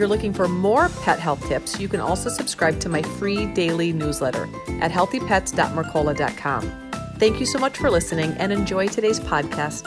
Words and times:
You're 0.00 0.08
looking 0.08 0.32
for 0.32 0.48
more 0.48 0.88
pet 1.02 1.18
health 1.18 1.46
tips, 1.46 1.78
you 1.78 1.86
can 1.86 2.00
also 2.00 2.30
subscribe 2.30 2.80
to 2.80 2.88
my 2.88 3.02
free 3.02 3.44
daily 3.52 3.92
newsletter 3.92 4.44
at 4.80 4.90
healthypets.mercola.com. 4.90 6.90
Thank 7.18 7.38
you 7.38 7.44
so 7.44 7.58
much 7.58 7.76
for 7.76 7.90
listening 7.90 8.32
and 8.38 8.50
enjoy 8.50 8.88
today's 8.88 9.20
podcast. 9.20 9.86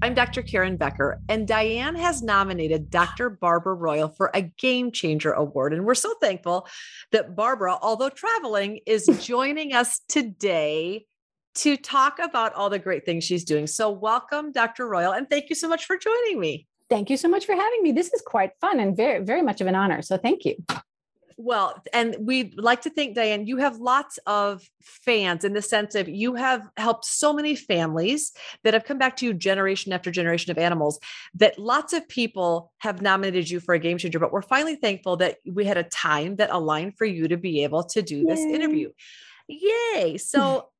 I'm 0.00 0.14
Dr. 0.14 0.40
Karen 0.40 0.78
Becker, 0.78 1.20
and 1.28 1.46
Diane 1.46 1.94
has 1.94 2.22
nominated 2.22 2.88
Dr. 2.88 3.28
Barbara 3.28 3.74
Royal 3.74 4.08
for 4.08 4.30
a 4.32 4.40
Game 4.40 4.90
Changer 4.90 5.32
Award. 5.32 5.74
And 5.74 5.84
we're 5.84 5.94
so 5.94 6.14
thankful 6.22 6.66
that 7.12 7.36
Barbara, 7.36 7.76
although 7.82 8.08
traveling, 8.08 8.80
is 8.86 9.10
joining 9.20 9.74
us 9.74 10.00
today 10.08 11.04
to 11.56 11.76
talk 11.76 12.18
about 12.18 12.54
all 12.54 12.70
the 12.70 12.78
great 12.78 13.04
things 13.04 13.24
she's 13.24 13.44
doing. 13.44 13.66
So, 13.66 13.90
welcome, 13.90 14.52
Dr. 14.52 14.88
Royal, 14.88 15.12
and 15.12 15.28
thank 15.28 15.50
you 15.50 15.54
so 15.54 15.68
much 15.68 15.84
for 15.84 15.98
joining 15.98 16.40
me. 16.40 16.67
Thank 16.90 17.10
you 17.10 17.16
so 17.16 17.28
much 17.28 17.44
for 17.44 17.54
having 17.54 17.82
me. 17.82 17.92
This 17.92 18.12
is 18.12 18.22
quite 18.22 18.52
fun 18.60 18.80
and 18.80 18.96
very, 18.96 19.22
very 19.22 19.42
much 19.42 19.60
of 19.60 19.66
an 19.66 19.74
honor. 19.74 20.02
So, 20.02 20.16
thank 20.16 20.44
you. 20.44 20.56
Well, 21.40 21.80
and 21.92 22.16
we'd 22.18 22.58
like 22.58 22.82
to 22.82 22.90
think, 22.90 23.14
Diane, 23.14 23.46
you 23.46 23.58
have 23.58 23.78
lots 23.78 24.18
of 24.26 24.68
fans 24.82 25.44
in 25.44 25.52
the 25.52 25.62
sense 25.62 25.94
of 25.94 26.08
you 26.08 26.34
have 26.34 26.68
helped 26.76 27.04
so 27.04 27.32
many 27.32 27.54
families 27.54 28.32
that 28.64 28.74
have 28.74 28.84
come 28.84 28.98
back 28.98 29.16
to 29.18 29.26
you 29.26 29.32
generation 29.32 29.92
after 29.92 30.10
generation 30.10 30.50
of 30.50 30.58
animals 30.58 30.98
that 31.34 31.56
lots 31.56 31.92
of 31.92 32.08
people 32.08 32.72
have 32.78 33.02
nominated 33.02 33.48
you 33.48 33.60
for 33.60 33.72
a 33.72 33.78
game 33.78 33.98
changer. 33.98 34.18
But 34.18 34.32
we're 34.32 34.42
finally 34.42 34.74
thankful 34.74 35.16
that 35.18 35.36
we 35.46 35.64
had 35.64 35.76
a 35.76 35.84
time 35.84 36.36
that 36.36 36.50
aligned 36.50 36.98
for 36.98 37.04
you 37.04 37.28
to 37.28 37.36
be 37.36 37.62
able 37.62 37.84
to 37.84 38.02
do 38.02 38.24
this 38.24 38.40
interview. 38.40 38.90
Yay. 39.46 40.18
So 40.18 40.70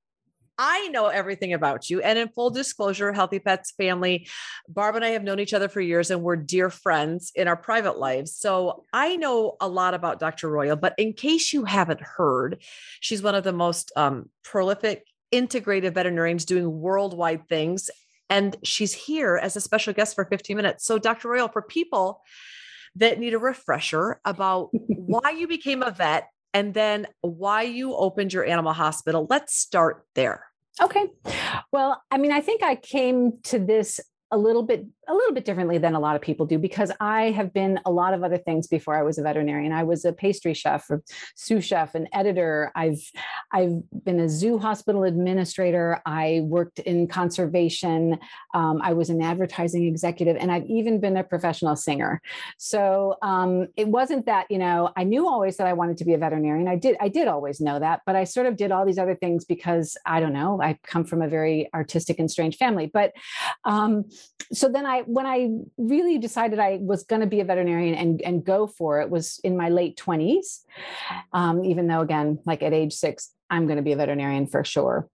I 0.59 0.89
know 0.89 1.07
everything 1.07 1.53
about 1.53 1.89
you. 1.89 2.01
And 2.01 2.19
in 2.19 2.29
full 2.29 2.51
disclosure, 2.51 3.13
Healthy 3.13 3.39
Pets 3.39 3.73
family, 3.73 4.29
Barb 4.69 4.97
and 4.97 5.05
I 5.05 5.11
have 5.11 5.23
known 5.23 5.39
each 5.39 5.55
other 5.55 5.69
for 5.69 5.81
years 5.81 6.11
and 6.11 6.23
we're 6.23 6.37
dear 6.37 6.69
friends 6.69 7.31
in 7.35 7.47
our 7.47 7.57
private 7.57 7.99
lives. 7.99 8.35
So 8.35 8.85
I 8.93 9.17
know 9.17 9.57
a 9.61 9.69
lot 9.69 9.95
about 9.95 10.19
Dr. 10.19 10.49
Royal, 10.49 10.77
but 10.77 10.95
in 10.99 11.13
case 11.13 11.53
you 11.53 11.65
haven't 11.65 12.01
heard, 12.01 12.63
she's 13.01 13.23
one 13.23 13.37
of 13.37 13.45
the 13.45 13.53
most 13.53 13.93
um, 13.97 14.31
prolific 14.43 15.05
integrative 15.33 15.95
veterinarians 15.95 16.45
doing 16.45 16.81
worldwide 16.81 17.49
things. 17.49 17.89
And 18.29 18.57
she's 18.65 18.93
here 18.93 19.37
as 19.41 19.57
a 19.57 19.61
special 19.61 19.93
guest 19.93 20.15
for 20.15 20.25
15 20.25 20.57
minutes. 20.57 20.85
So, 20.85 20.99
Dr. 20.99 21.29
Royal, 21.29 21.49
for 21.49 21.63
people 21.63 22.23
that 22.97 23.19
need 23.19 23.33
a 23.33 23.39
refresher 23.39 24.21
about 24.25 24.71
why 24.73 25.31
you 25.31 25.47
became 25.47 25.83
a 25.83 25.91
vet 25.91 26.29
and 26.53 26.75
then 26.75 27.07
why 27.21 27.63
you 27.63 27.95
opened 27.95 28.33
your 28.33 28.45
animal 28.45 28.73
hospital. 28.73 29.27
Let's 29.29 29.55
start 29.55 30.05
there. 30.15 30.48
Okay. 30.81 31.07
Well, 31.73 32.03
I 32.11 32.19
mean, 32.19 32.33
I 32.33 32.41
think 32.41 32.63
I 32.63 32.77
came 32.77 33.39
to 33.45 33.59
this 33.59 34.01
a 34.31 34.39
little 34.39 34.63
bit 34.63 34.85
a 35.09 35.15
little 35.15 35.33
bit 35.33 35.47
differently 35.47 35.79
than 35.79 35.95
a 35.95 36.01
lot 36.01 36.17
of 36.17 36.21
people 36.21 36.45
do 36.45 36.59
because 36.59 36.93
I 37.01 37.31
have 37.31 37.55
been 37.55 37.81
a 37.87 37.91
lot 37.91 38.13
of 38.13 38.23
other 38.23 38.37
things 38.37 38.67
before 38.67 38.95
I 38.95 39.03
was 39.03 39.17
a 39.17 39.23
veterinarian. 39.23 39.73
I 39.73 39.83
was 39.83 40.05
a 40.05 40.13
pastry 40.13 40.53
chef, 40.53 40.91
a 40.91 41.01
sous 41.35 41.65
chef, 41.65 41.95
an 41.95 42.09
editor. 42.13 42.71
I've 42.75 43.01
I've 43.53 43.81
been 44.05 44.21
a 44.21 44.29
zoo 44.29 44.59
hospital 44.59 45.05
administrator. 45.05 46.03
I 46.05 46.43
worked 46.45 46.79
in 46.81 47.07
conservation. 47.09 48.19
Um, 48.53 48.81
I 48.83 48.93
was 48.93 49.09
an 49.09 49.23
advertising 49.23 49.87
executive, 49.87 50.37
and 50.37 50.53
I've 50.53 50.67
even 50.67 51.01
been 51.01 51.17
a 51.17 51.25
professional 51.25 51.75
singer. 51.75 52.21
So 52.59 53.17
um, 53.23 53.69
it 53.77 53.89
wasn't 53.89 54.27
that 54.27 54.47
you 54.51 54.59
know 54.59 54.91
I 54.95 55.05
knew 55.05 55.27
always 55.27 55.57
that 55.57 55.67
I 55.67 55.73
wanted 55.73 55.97
to 55.99 56.05
be 56.05 56.13
a 56.13 56.19
veterinarian. 56.19 56.69
I 56.69 56.77
did 56.77 56.97
I 57.01 57.09
did 57.09 57.29
always 57.29 57.63
know 57.63 57.79
that, 57.79 58.03
but 58.05 58.15
I 58.15 58.25
sort 58.25 58.47
of 58.47 58.57
did 58.57 58.73
all 58.73 58.85
these 58.85 58.99
other 58.99 59.15
things 59.15 59.47
because 59.47 59.97
I 60.05 60.21
don't 60.21 60.35
know. 60.35 60.61
I 60.61 60.79
come 60.83 61.05
from 61.05 61.23
a 61.23 61.29
very 61.29 61.71
artistic 61.73 62.19
and 62.19 62.31
strange 62.31 62.57
family, 62.59 62.91
but. 62.93 63.13
Um, 63.65 64.05
so 64.53 64.69
then 64.69 64.87
I, 64.87 65.03
when 65.03 65.27
I 65.27 65.51
really 65.77 66.19
decided 66.19 66.59
I 66.59 66.79
was 66.81 67.05
going 67.05 67.21
to 67.21 67.27
be 67.27 67.41
a 67.41 67.45
veterinarian 67.45 67.95
and, 67.95 68.23
and 68.23 68.45
go 68.45 68.67
for 68.67 69.01
it 69.01 69.11
was 69.11 69.41
in 69.45 69.57
my 69.57 69.69
late 69.69 69.97
twenties. 69.97 70.65
Um, 71.33 71.65
even 71.65 71.87
though 71.87 72.01
again, 72.01 72.39
like 72.47 72.63
at 72.63 72.73
age 72.73 72.95
six, 72.95 73.31
I'm 73.51 73.67
going 73.67 73.77
to 73.77 73.83
be 73.83 73.93
a 73.93 73.97
veterinarian 73.97 74.47
for 74.47 74.65
sure. 74.65 75.09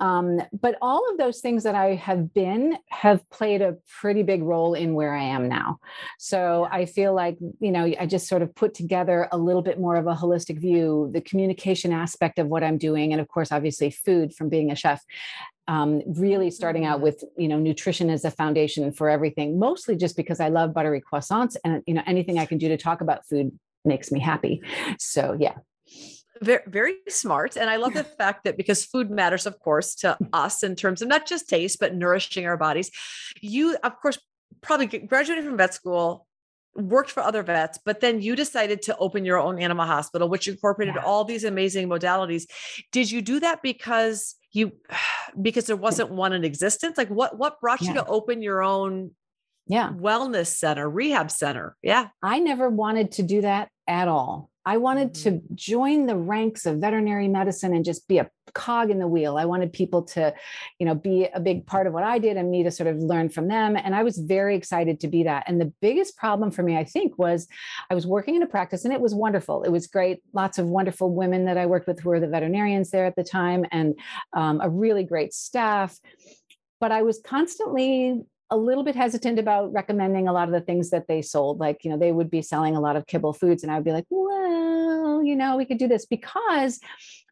Um, 0.00 0.40
but 0.52 0.76
all 0.82 1.08
of 1.10 1.16
those 1.16 1.40
things 1.40 1.62
that 1.62 1.76
I 1.76 1.94
have 1.94 2.34
been 2.34 2.76
have 2.90 3.22
played 3.30 3.62
a 3.62 3.76
pretty 4.00 4.24
big 4.24 4.42
role 4.42 4.74
in 4.74 4.94
where 4.94 5.14
I 5.14 5.22
am 5.22 5.48
now. 5.48 5.78
So 6.18 6.66
I 6.70 6.86
feel 6.86 7.14
like, 7.14 7.38
you 7.60 7.70
know, 7.70 7.84
I 7.84 8.04
just 8.04 8.26
sort 8.26 8.42
of 8.42 8.52
put 8.52 8.74
together 8.74 9.28
a 9.30 9.38
little 9.38 9.62
bit 9.62 9.78
more 9.78 9.94
of 9.94 10.08
a 10.08 10.14
holistic 10.14 10.60
view, 10.60 11.10
the 11.14 11.20
communication 11.20 11.92
aspect 11.92 12.40
of 12.40 12.48
what 12.48 12.64
I'm 12.64 12.78
doing. 12.78 13.12
And 13.12 13.20
of 13.20 13.28
course, 13.28 13.52
obviously, 13.52 13.90
food 13.90 14.34
from 14.34 14.48
being 14.48 14.72
a 14.72 14.76
chef 14.76 15.04
um, 15.68 16.02
really 16.06 16.50
starting 16.50 16.84
out 16.84 16.96
mm-hmm. 16.96 17.04
with 17.04 17.24
you 17.36 17.48
know 17.48 17.58
nutrition 17.58 18.10
as 18.10 18.24
a 18.24 18.30
foundation 18.30 18.92
for 18.92 19.08
everything 19.08 19.58
mostly 19.58 19.96
just 19.96 20.16
because 20.16 20.40
i 20.40 20.48
love 20.48 20.72
buttery 20.72 21.00
croissants 21.00 21.56
and 21.64 21.82
you 21.86 21.94
know 21.94 22.02
anything 22.06 22.38
i 22.38 22.46
can 22.46 22.58
do 22.58 22.68
to 22.68 22.76
talk 22.76 23.00
about 23.00 23.26
food 23.26 23.56
makes 23.84 24.10
me 24.10 24.20
happy 24.20 24.62
so 24.98 25.36
yeah 25.38 25.54
very, 26.42 26.62
very 26.66 26.94
smart 27.08 27.56
and 27.56 27.70
i 27.70 27.76
love 27.76 27.94
the 27.94 28.04
fact 28.04 28.44
that 28.44 28.56
because 28.56 28.84
food 28.84 29.10
matters 29.10 29.46
of 29.46 29.58
course 29.60 29.94
to 29.94 30.16
us 30.32 30.62
in 30.62 30.76
terms 30.76 31.02
of 31.02 31.08
not 31.08 31.26
just 31.26 31.48
taste 31.48 31.78
but 31.80 31.94
nourishing 31.94 32.46
our 32.46 32.56
bodies 32.56 32.90
you 33.40 33.76
of 33.82 34.00
course 34.00 34.18
probably 34.60 34.86
graduated 34.86 35.44
from 35.44 35.56
vet 35.56 35.74
school 35.74 36.26
worked 36.76 37.10
for 37.10 37.22
other 37.22 37.42
vets, 37.42 37.78
but 37.84 38.00
then 38.00 38.20
you 38.20 38.36
decided 38.36 38.82
to 38.82 38.96
open 38.98 39.24
your 39.24 39.38
own 39.38 39.58
animal 39.58 39.86
hospital, 39.86 40.28
which 40.28 40.48
incorporated 40.48 40.94
yeah. 40.96 41.04
all 41.04 41.24
these 41.24 41.44
amazing 41.44 41.88
modalities. 41.88 42.44
Did 42.92 43.10
you 43.10 43.22
do 43.22 43.40
that 43.40 43.62
because 43.62 44.34
you 44.56 44.72
because 45.40 45.66
there 45.66 45.76
wasn't 45.76 46.10
one 46.10 46.32
in 46.32 46.44
existence? 46.44 46.98
Like 46.98 47.08
what 47.08 47.38
what 47.38 47.60
brought 47.60 47.82
yeah. 47.82 47.88
you 47.88 47.94
to 47.94 48.06
open 48.06 48.42
your 48.42 48.62
own 48.62 49.12
yeah 49.66 49.90
wellness 49.90 50.48
center, 50.48 50.88
rehab 50.88 51.30
center? 51.30 51.76
Yeah. 51.82 52.08
I 52.22 52.38
never 52.38 52.68
wanted 52.68 53.12
to 53.12 53.22
do 53.22 53.42
that 53.42 53.68
at 53.86 54.08
all. 54.08 54.50
I 54.66 54.78
wanted 54.78 55.14
to 55.14 55.30
mm-hmm. 55.30 55.54
join 55.54 56.06
the 56.06 56.16
ranks 56.16 56.66
of 56.66 56.78
veterinary 56.78 57.28
medicine 57.28 57.72
and 57.72 57.84
just 57.84 58.08
be 58.08 58.18
a 58.18 58.28
cog 58.52 58.90
in 58.90 58.98
the 58.98 59.06
wheel. 59.06 59.36
I 59.36 59.44
wanted 59.44 59.72
people 59.72 60.02
to, 60.02 60.34
you 60.80 60.86
know, 60.86 60.94
be 60.94 61.28
a 61.32 61.38
big 61.38 61.66
part 61.66 61.86
of 61.86 61.92
what 61.92 62.02
I 62.02 62.18
did 62.18 62.36
and 62.36 62.50
me 62.50 62.64
to 62.64 62.70
sort 62.72 62.88
of 62.88 62.98
learn 62.98 63.28
from 63.28 63.46
them. 63.46 63.76
And 63.76 63.94
I 63.94 64.02
was 64.02 64.18
very 64.18 64.56
excited 64.56 64.98
to 65.00 65.08
be 65.08 65.22
that. 65.22 65.44
And 65.46 65.60
the 65.60 65.72
biggest 65.80 66.16
problem 66.16 66.50
for 66.50 66.64
me, 66.64 66.76
I 66.76 66.84
think, 66.84 67.16
was 67.16 67.46
I 67.90 67.94
was 67.94 68.06
working 68.06 68.34
in 68.34 68.42
a 68.42 68.46
practice 68.46 68.84
and 68.84 68.92
it 68.92 69.00
was 69.00 69.14
wonderful. 69.14 69.62
It 69.62 69.70
was 69.70 69.86
great. 69.86 70.20
Lots 70.32 70.58
of 70.58 70.66
wonderful 70.66 71.14
women 71.14 71.44
that 71.44 71.56
I 71.56 71.66
worked 71.66 71.86
with 71.86 72.00
who 72.00 72.10
were 72.10 72.20
the 72.20 72.28
veterinarians 72.28 72.90
there 72.90 73.06
at 73.06 73.14
the 73.14 73.24
time 73.24 73.64
and 73.70 73.94
um, 74.32 74.60
a 74.60 74.68
really 74.68 75.04
great 75.04 75.32
staff. 75.32 75.96
But 76.80 76.90
I 76.90 77.02
was 77.02 77.20
constantly 77.24 78.22
a 78.50 78.56
little 78.56 78.84
bit 78.84 78.94
hesitant 78.94 79.38
about 79.38 79.72
recommending 79.72 80.28
a 80.28 80.32
lot 80.32 80.48
of 80.48 80.54
the 80.54 80.60
things 80.60 80.90
that 80.90 81.08
they 81.08 81.20
sold. 81.20 81.58
Like, 81.58 81.84
you 81.84 81.90
know, 81.90 81.98
they 81.98 82.12
would 82.12 82.30
be 82.30 82.42
selling 82.42 82.76
a 82.76 82.80
lot 82.80 82.96
of 82.96 83.06
kibble 83.06 83.32
foods, 83.32 83.62
and 83.62 83.72
I 83.72 83.76
would 83.76 83.84
be 83.84 83.92
like, 83.92 84.06
well, 84.08 84.35
you 85.26 85.36
know, 85.36 85.56
we 85.56 85.64
could 85.64 85.78
do 85.78 85.88
this 85.88 86.06
because 86.06 86.80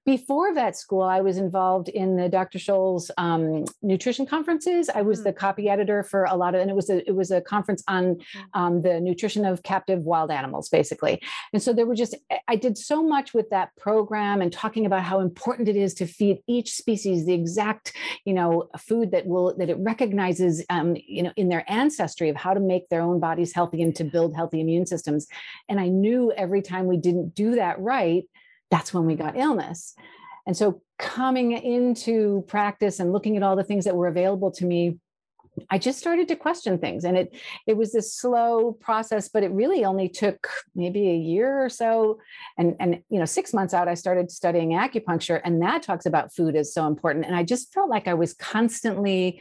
before 0.04 0.52
vet 0.52 0.76
school, 0.76 1.02
I 1.02 1.22
was 1.22 1.38
involved 1.38 1.88
in 1.88 2.16
the 2.16 2.28
Dr. 2.28 2.58
Scholl's 2.58 3.10
um, 3.16 3.64
nutrition 3.80 4.26
conferences. 4.26 4.90
I 4.90 5.00
was 5.00 5.20
mm. 5.20 5.24
the 5.24 5.32
copy 5.32 5.68
editor 5.68 6.02
for 6.02 6.24
a 6.24 6.36
lot 6.36 6.54
of, 6.54 6.60
and 6.60 6.70
it 6.70 6.76
was 6.76 6.90
a 6.90 7.06
it 7.08 7.14
was 7.14 7.30
a 7.30 7.40
conference 7.40 7.82
on 7.88 8.16
mm. 8.16 8.44
um, 8.52 8.82
the 8.82 9.00
nutrition 9.00 9.46
of 9.46 9.62
captive 9.62 10.00
wild 10.00 10.30
animals, 10.30 10.68
basically. 10.68 11.22
And 11.52 11.62
so 11.62 11.72
there 11.72 11.86
were 11.86 11.94
just 11.94 12.14
I 12.48 12.56
did 12.56 12.76
so 12.76 13.02
much 13.02 13.32
with 13.32 13.48
that 13.50 13.74
program 13.76 14.42
and 14.42 14.52
talking 14.52 14.84
about 14.84 15.04
how 15.04 15.20
important 15.20 15.68
it 15.68 15.76
is 15.76 15.94
to 15.94 16.06
feed 16.06 16.38
each 16.46 16.72
species 16.72 17.24
the 17.24 17.32
exact 17.32 17.92
you 18.26 18.34
know 18.34 18.68
food 18.78 19.10
that 19.12 19.26
will 19.26 19.56
that 19.56 19.70
it 19.70 19.78
recognizes 19.78 20.64
um, 20.68 20.96
you 21.06 21.22
know 21.22 21.32
in 21.36 21.48
their 21.48 21.64
ancestry 21.70 22.28
of 22.28 22.36
how 22.36 22.52
to 22.52 22.60
make 22.60 22.88
their 22.90 23.00
own 23.00 23.20
bodies 23.20 23.54
healthy 23.54 23.80
and 23.80 23.96
to 23.96 24.04
build 24.04 24.34
healthy 24.36 24.60
immune 24.60 24.84
systems. 24.86 25.26
And 25.68 25.80
I 25.80 25.88
knew 25.88 26.30
every 26.32 26.60
time 26.60 26.86
we 26.86 26.98
didn't 26.98 27.34
do 27.34 27.54
that 27.56 27.80
right 27.80 28.24
that's 28.74 28.92
when 28.92 29.06
we 29.06 29.14
got 29.14 29.36
illness. 29.36 29.94
And 30.48 30.56
so 30.56 30.82
coming 30.98 31.52
into 31.52 32.44
practice 32.48 32.98
and 32.98 33.12
looking 33.12 33.36
at 33.36 33.44
all 33.44 33.54
the 33.54 33.62
things 33.62 33.84
that 33.84 33.94
were 33.94 34.08
available 34.08 34.50
to 34.50 34.66
me, 34.66 34.98
I 35.70 35.78
just 35.78 36.00
started 36.00 36.26
to 36.26 36.34
question 36.34 36.78
things. 36.78 37.04
And 37.04 37.16
it 37.16 37.36
it 37.68 37.76
was 37.76 37.92
this 37.92 38.12
slow 38.12 38.72
process, 38.72 39.28
but 39.28 39.44
it 39.44 39.52
really 39.52 39.84
only 39.84 40.08
took 40.08 40.48
maybe 40.74 41.08
a 41.08 41.16
year 41.16 41.64
or 41.64 41.68
so. 41.68 42.18
And, 42.58 42.74
and 42.80 43.00
you 43.10 43.20
know, 43.20 43.24
six 43.24 43.54
months 43.54 43.74
out, 43.74 43.86
I 43.86 43.94
started 43.94 44.32
studying 44.32 44.70
acupuncture, 44.70 45.40
and 45.44 45.62
that 45.62 45.84
talks 45.84 46.04
about 46.04 46.34
food 46.34 46.56
is 46.56 46.74
so 46.74 46.88
important. 46.88 47.26
And 47.26 47.36
I 47.36 47.44
just 47.44 47.72
felt 47.72 47.88
like 47.88 48.08
I 48.08 48.14
was 48.14 48.34
constantly 48.34 49.40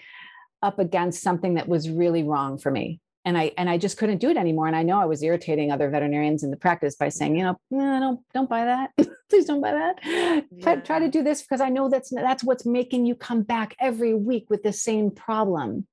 up 0.61 0.77
against 0.77 1.23
something 1.23 1.55
that 1.55 1.67
was 1.67 1.89
really 1.89 2.21
wrong 2.21 2.59
for 2.59 2.69
me 2.69 2.99
and 3.25 3.37
I 3.37 3.51
and 3.57 3.69
I 3.69 3.77
just 3.77 3.97
couldn't 3.97 4.17
do 4.17 4.29
it 4.29 4.37
anymore. 4.37 4.67
And 4.67 4.75
I 4.75 4.83
know 4.83 4.99
I 4.99 5.05
was 5.05 5.23
irritating 5.23 5.71
other 5.71 5.89
veterinarians 5.89 6.43
in 6.43 6.51
the 6.51 6.57
practice 6.57 6.95
by 6.95 7.09
saying, 7.09 7.37
you 7.37 7.43
know, 7.43 7.57
no, 7.71 7.99
don't 7.99 8.19
don't 8.33 8.49
buy 8.49 8.65
that. 8.65 8.91
Please 9.29 9.45
don't 9.45 9.61
buy 9.61 9.71
that. 9.71 9.99
Yeah. 10.03 10.41
Try, 10.61 10.75
try 10.77 10.99
to 10.99 11.09
do 11.09 11.23
this 11.23 11.41
because 11.41 11.61
I 11.61 11.69
know 11.69 11.89
that's 11.89 12.09
that's 12.09 12.43
what's 12.43 12.65
making 12.65 13.05
you 13.05 13.15
come 13.15 13.43
back 13.43 13.75
every 13.79 14.13
week 14.13 14.47
with 14.49 14.63
the 14.63 14.73
same 14.73 15.11
problem. 15.11 15.87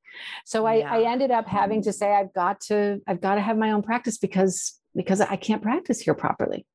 So 0.45 0.67
I, 0.67 0.77
yeah. 0.77 0.93
I 0.93 1.03
ended 1.13 1.31
up 1.31 1.47
having 1.47 1.83
to 1.83 1.93
say 1.93 2.13
I've 2.13 2.33
got 2.33 2.61
to 2.63 3.01
I've 3.07 3.21
got 3.21 3.37
to 3.37 3.41
have 3.41 3.57
my 3.57 3.71
own 3.71 3.83
practice 3.83 4.19
because 4.19 4.81
because 4.95 5.21
I 5.21 5.37
can't 5.37 5.63
practice 5.63 6.01
here 6.01 6.15
properly. 6.15 6.67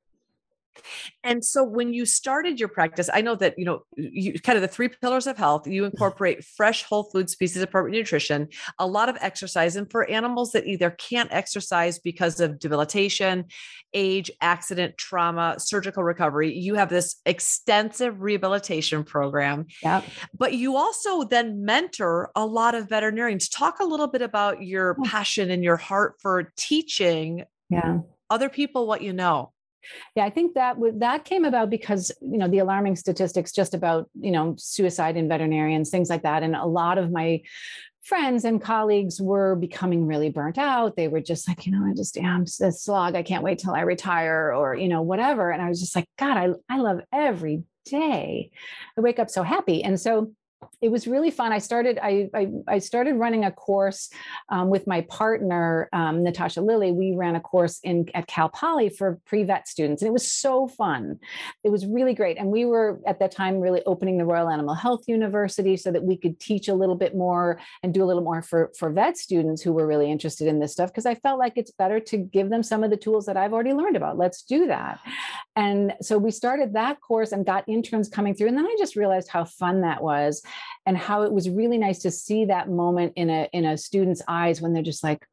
And 1.24 1.44
so 1.44 1.64
when 1.64 1.94
you 1.94 2.06
started 2.06 2.60
your 2.60 2.70
practice, 2.70 3.10
I 3.14 3.22
know 3.22 3.36
that, 3.36 3.58
you 3.58 3.66
know, 3.66 3.82
you 3.96 4.40
kind 4.40 4.58
of 4.58 4.62
the 4.62 4.68
three 4.68 4.90
pillars 4.90 5.28
of 5.28 5.38
health, 5.38 5.68
you 5.68 5.84
mm-hmm. 5.84 5.92
incorporate 5.92 6.44
fresh 6.44 6.84
whole 6.84 7.04
food 7.06 7.30
species 7.30 7.62
appropriate 7.62 7.98
nutrition, 7.98 8.48
a 8.80 8.88
lot 8.88 9.10
of 9.10 9.18
exercise. 9.22 9.76
And 9.76 9.90
for 9.90 10.10
animals 10.10 10.52
that 10.52 10.66
either 10.68 10.92
can't 10.92 11.32
exercise 11.32 12.00
because 12.00 12.40
of 12.40 12.60
debilitation, 12.60 13.46
age, 13.94 14.30
accident, 14.42 14.98
trauma, 14.98 15.56
surgical 15.58 16.04
recovery, 16.04 16.54
you 16.54 16.76
have 16.76 16.90
this 16.90 17.16
extensive 17.26 18.22
rehabilitation 18.22 19.04
program. 19.04 19.66
Yeah. 19.82 20.02
But 20.38 20.54
you 20.54 20.76
also 20.76 21.24
then 21.24 21.64
mentor 21.66 22.32
a 22.36 22.46
lot 22.46 22.76
of 22.76 22.90
veterinarians. 22.90 23.50
Talk 23.50 23.80
a 23.80 23.86
little 23.86 24.08
bit 24.08 24.22
about 24.22 24.62
your 24.62 24.96
passion 25.06 25.50
and 25.50 25.64
your 25.64 25.78
heart 25.78 26.16
for 26.22 26.52
teaching 26.58 27.44
yeah. 27.70 28.00
other 28.30 28.50
people 28.50 28.88
what 28.88 29.02
you 29.02 29.14
know. 29.14 29.52
Yeah, 30.16 30.26
I 30.26 30.30
think 30.30 30.54
that 30.56 30.76
w- 30.76 30.98
that 31.00 31.26
came 31.26 31.46
about 31.46 31.70
because 31.70 32.12
you 32.22 32.38
know 32.38 32.48
the 32.48 32.60
alarming 32.60 32.96
statistics 32.96 33.52
just 33.52 33.74
about 33.74 34.10
you 34.20 34.32
know 34.32 34.56
suicide 34.58 35.18
in 35.18 35.28
veterinarians, 35.30 35.90
things 35.90 36.10
like 36.10 36.24
that, 36.24 36.44
and 36.44 36.56
a 36.56 36.66
lot 36.66 36.98
of 36.98 37.12
my 37.12 37.42
friends 38.04 38.46
and 38.46 38.62
colleagues 38.62 39.20
were 39.20 39.56
becoming 39.56 40.06
really 40.06 40.30
burnt 40.30 40.60
out. 40.60 40.96
They 40.96 41.08
were 41.08 41.22
just 41.22 41.48
like, 41.48 41.66
you 41.66 41.72
know, 41.72 41.84
I 41.90 41.96
just 41.96 42.18
am 42.18 42.46
a 42.62 42.72
slog. 42.72 43.16
I 43.16 43.24
can't 43.24 43.44
wait 43.44 43.58
till 43.60 43.74
I 43.74 43.82
retire, 43.82 44.54
or 44.54 44.76
you 44.76 44.88
know, 44.88 45.02
whatever. 45.02 45.52
And 45.52 45.62
I 45.62 45.70
was 45.70 45.80
just 45.80 45.96
like, 45.96 46.08
God, 46.18 46.38
I 46.38 46.50
I 46.74 46.80
love 46.80 47.02
every 47.12 47.64
day. 47.86 48.52
I 48.98 49.02
wake 49.02 49.20
up 49.20 49.30
so 49.30 49.44
happy, 49.44 49.84
and 49.84 50.00
so 50.00 50.32
it 50.82 50.90
was 50.90 51.08
really 51.08 51.32
fun. 51.32 51.52
I 51.52 51.60
started 51.60 52.00
I 52.02 52.30
I, 52.34 52.48
I 52.68 52.80
started 52.80 53.16
running 53.16 53.46
a 53.46 53.52
course 53.52 54.10
um, 54.50 54.70
with 54.70 54.88
my 54.88 55.02
partner 55.02 55.90
um, 55.94 56.24
Natasha 56.24 56.62
Lilly. 56.62 56.92
We 56.92 57.14
ran 57.16 57.36
a 57.36 57.40
course 57.40 57.80
in 57.84 58.10
at 58.14 58.28
Cal 58.28 58.50
Poly 58.50 58.90
for 58.90 59.20
pre 59.26 59.44
vet 59.44 59.68
students, 59.68 60.02
and 60.02 60.08
it 60.08 60.14
was 60.14 60.30
so 60.30 60.68
fun. 60.68 61.20
It 61.64 61.70
was 61.70 61.86
really 61.86 62.14
great, 62.14 62.38
and 62.38 62.50
we 62.50 62.66
were 62.66 63.00
at 63.06 63.20
that 63.20 63.32
time 63.32 63.60
really 63.60 63.82
opening 63.86 64.18
the 64.18 64.26
Royal 64.26 64.50
Animal 64.50 64.76
Health 64.76 65.04
University 65.08 65.78
so 65.78 65.92
that 65.92 66.04
we 66.04 66.18
could 66.18 66.40
teach 66.40 66.68
a 66.68 66.74
little 66.74 66.96
bit 66.96 67.16
more 67.16 67.60
and 67.84 67.94
do 67.94 68.04
a 68.04 68.06
little 68.06 68.24
more 68.24 68.42
for 68.42 68.72
for 68.78 68.90
vet 68.92 69.18
students 69.18 69.62
who 69.62 69.74
were 69.74 69.88
really 69.88 70.12
interested 70.12 70.48
in 70.48 70.60
this 70.60 70.74
stuff. 70.74 70.92
Because 70.92 71.06
I 71.06 71.16
felt 71.16 71.40
like 71.40 71.54
it's 71.56 71.72
better 71.72 72.00
to 72.00 72.18
give 72.18 72.50
them 72.50 72.64
some 72.64 72.84
of 72.84 72.90
the 72.90 72.98
tools 72.98 73.26
that 73.26 73.38
I've 73.38 73.54
already 73.54 73.74
learned 73.74 73.96
about. 73.96 74.18
Let's 74.18 74.44
do 74.44 74.68
that. 74.68 75.00
And 75.56 75.94
so 76.02 76.18
we 76.18 76.32
started 76.32 76.74
that 76.74 77.02
course 77.02 77.32
and 77.32 77.46
got 77.46 77.68
interns 77.68 78.10
coming 78.10 78.36
through, 78.36 78.50
and 78.50 78.58
then 78.58 78.66
I 78.66 78.76
just 78.78 78.96
realized 78.96 79.30
how 79.30 79.46
fun 79.46 79.82
that 79.82 80.02
was 80.02 80.42
and 80.86 80.98
how 80.98 81.24
it 81.24 81.32
was 81.32 81.50
really 81.50 81.78
nice 81.78 82.00
to 82.00 82.12
see 82.12 82.46
that 82.46 82.70
moment 82.70 83.14
in 83.16 83.30
a 83.30 83.50
in 83.54 83.66
a 83.66 83.78
student's 83.78 84.22
eyes 84.28 84.62
when 84.62 84.74
they're 84.74 84.84
just 84.84 85.04
like 85.04 85.28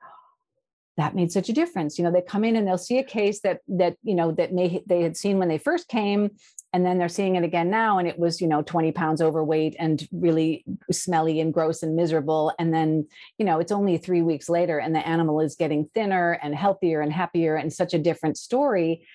that 0.98 1.14
made 1.14 1.32
such 1.32 1.48
a 1.48 1.54
difference. 1.54 1.98
You 1.98 2.04
know 2.04 2.12
they 2.12 2.22
come 2.22 2.44
in 2.44 2.56
and 2.56 2.66
they'll 2.66 2.78
see 2.78 2.98
a 2.98 3.04
case 3.04 3.40
that 3.40 3.60
that 3.68 3.96
you 4.02 4.14
know 4.14 4.32
that 4.32 4.52
may 4.52 4.82
they 4.86 5.02
had 5.02 5.16
seen 5.16 5.38
when 5.38 5.48
they 5.48 5.58
first 5.58 5.88
came 5.88 6.30
and 6.74 6.86
then 6.86 6.98
they're 6.98 7.08
seeing 7.08 7.36
it 7.36 7.44
again 7.44 7.70
now 7.70 7.98
and 7.98 8.08
it 8.08 8.18
was 8.18 8.40
you 8.40 8.46
know 8.46 8.62
20 8.62 8.92
pounds 8.92 9.20
overweight 9.20 9.76
and 9.78 10.06
really 10.12 10.64
smelly 10.90 11.40
and 11.40 11.52
gross 11.52 11.82
and 11.82 11.96
miserable 11.96 12.52
and 12.58 12.72
then 12.72 13.06
you 13.38 13.44
know 13.44 13.58
it's 13.58 13.72
only 13.72 13.98
3 13.98 14.22
weeks 14.22 14.48
later 14.48 14.78
and 14.78 14.94
the 14.94 15.06
animal 15.06 15.40
is 15.40 15.54
getting 15.54 15.86
thinner 15.94 16.38
and 16.42 16.54
healthier 16.54 17.00
and 17.00 17.12
happier 17.12 17.56
and 17.56 17.72
such 17.72 17.94
a 17.94 17.98
different 17.98 18.36
story 18.36 19.06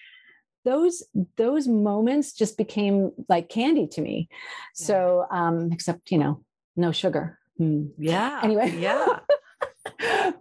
those 0.67 1.03
those 1.37 1.65
moments 1.67 2.33
just 2.33 2.57
became 2.57 3.11
like 3.29 3.47
candy 3.47 3.87
to 3.87 4.01
me. 4.01 4.27
Yeah. 4.29 4.85
so 4.87 5.25
um 5.31 5.71
except 5.71 6.11
you 6.11 6.17
know 6.17 6.43
no 6.75 6.91
sugar. 6.91 7.39
Mm. 7.59 7.91
yeah. 7.97 8.41
Anyway. 8.43 8.75
Yeah. 8.77 9.19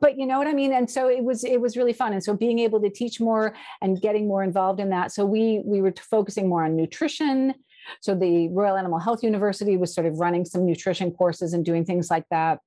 But 0.00 0.18
you 0.18 0.26
know 0.26 0.38
what 0.38 0.48
i 0.48 0.52
mean? 0.52 0.72
And 0.72 0.90
so 0.90 1.08
it 1.08 1.22
was 1.22 1.44
it 1.44 1.60
was 1.60 1.76
really 1.76 1.92
fun. 1.92 2.12
And 2.12 2.22
so 2.22 2.34
being 2.34 2.58
able 2.58 2.80
to 2.80 2.90
teach 2.90 3.20
more 3.20 3.54
and 3.80 4.00
getting 4.00 4.26
more 4.26 4.42
involved 4.42 4.80
in 4.80 4.90
that. 4.90 5.12
So 5.12 5.24
we 5.24 5.62
we 5.64 5.80
were 5.80 5.94
focusing 6.16 6.48
more 6.48 6.64
on 6.64 6.76
nutrition. 6.76 7.54
So 8.00 8.14
the 8.14 8.48
royal 8.48 8.76
animal 8.76 8.98
health 8.98 9.22
university 9.22 9.76
was 9.76 9.94
sort 9.94 10.06
of 10.06 10.18
running 10.18 10.44
some 10.44 10.66
nutrition 10.66 11.12
courses 11.12 11.52
and 11.54 11.64
doing 11.64 11.84
things 11.84 12.10
like 12.10 12.26
that 12.30 12.58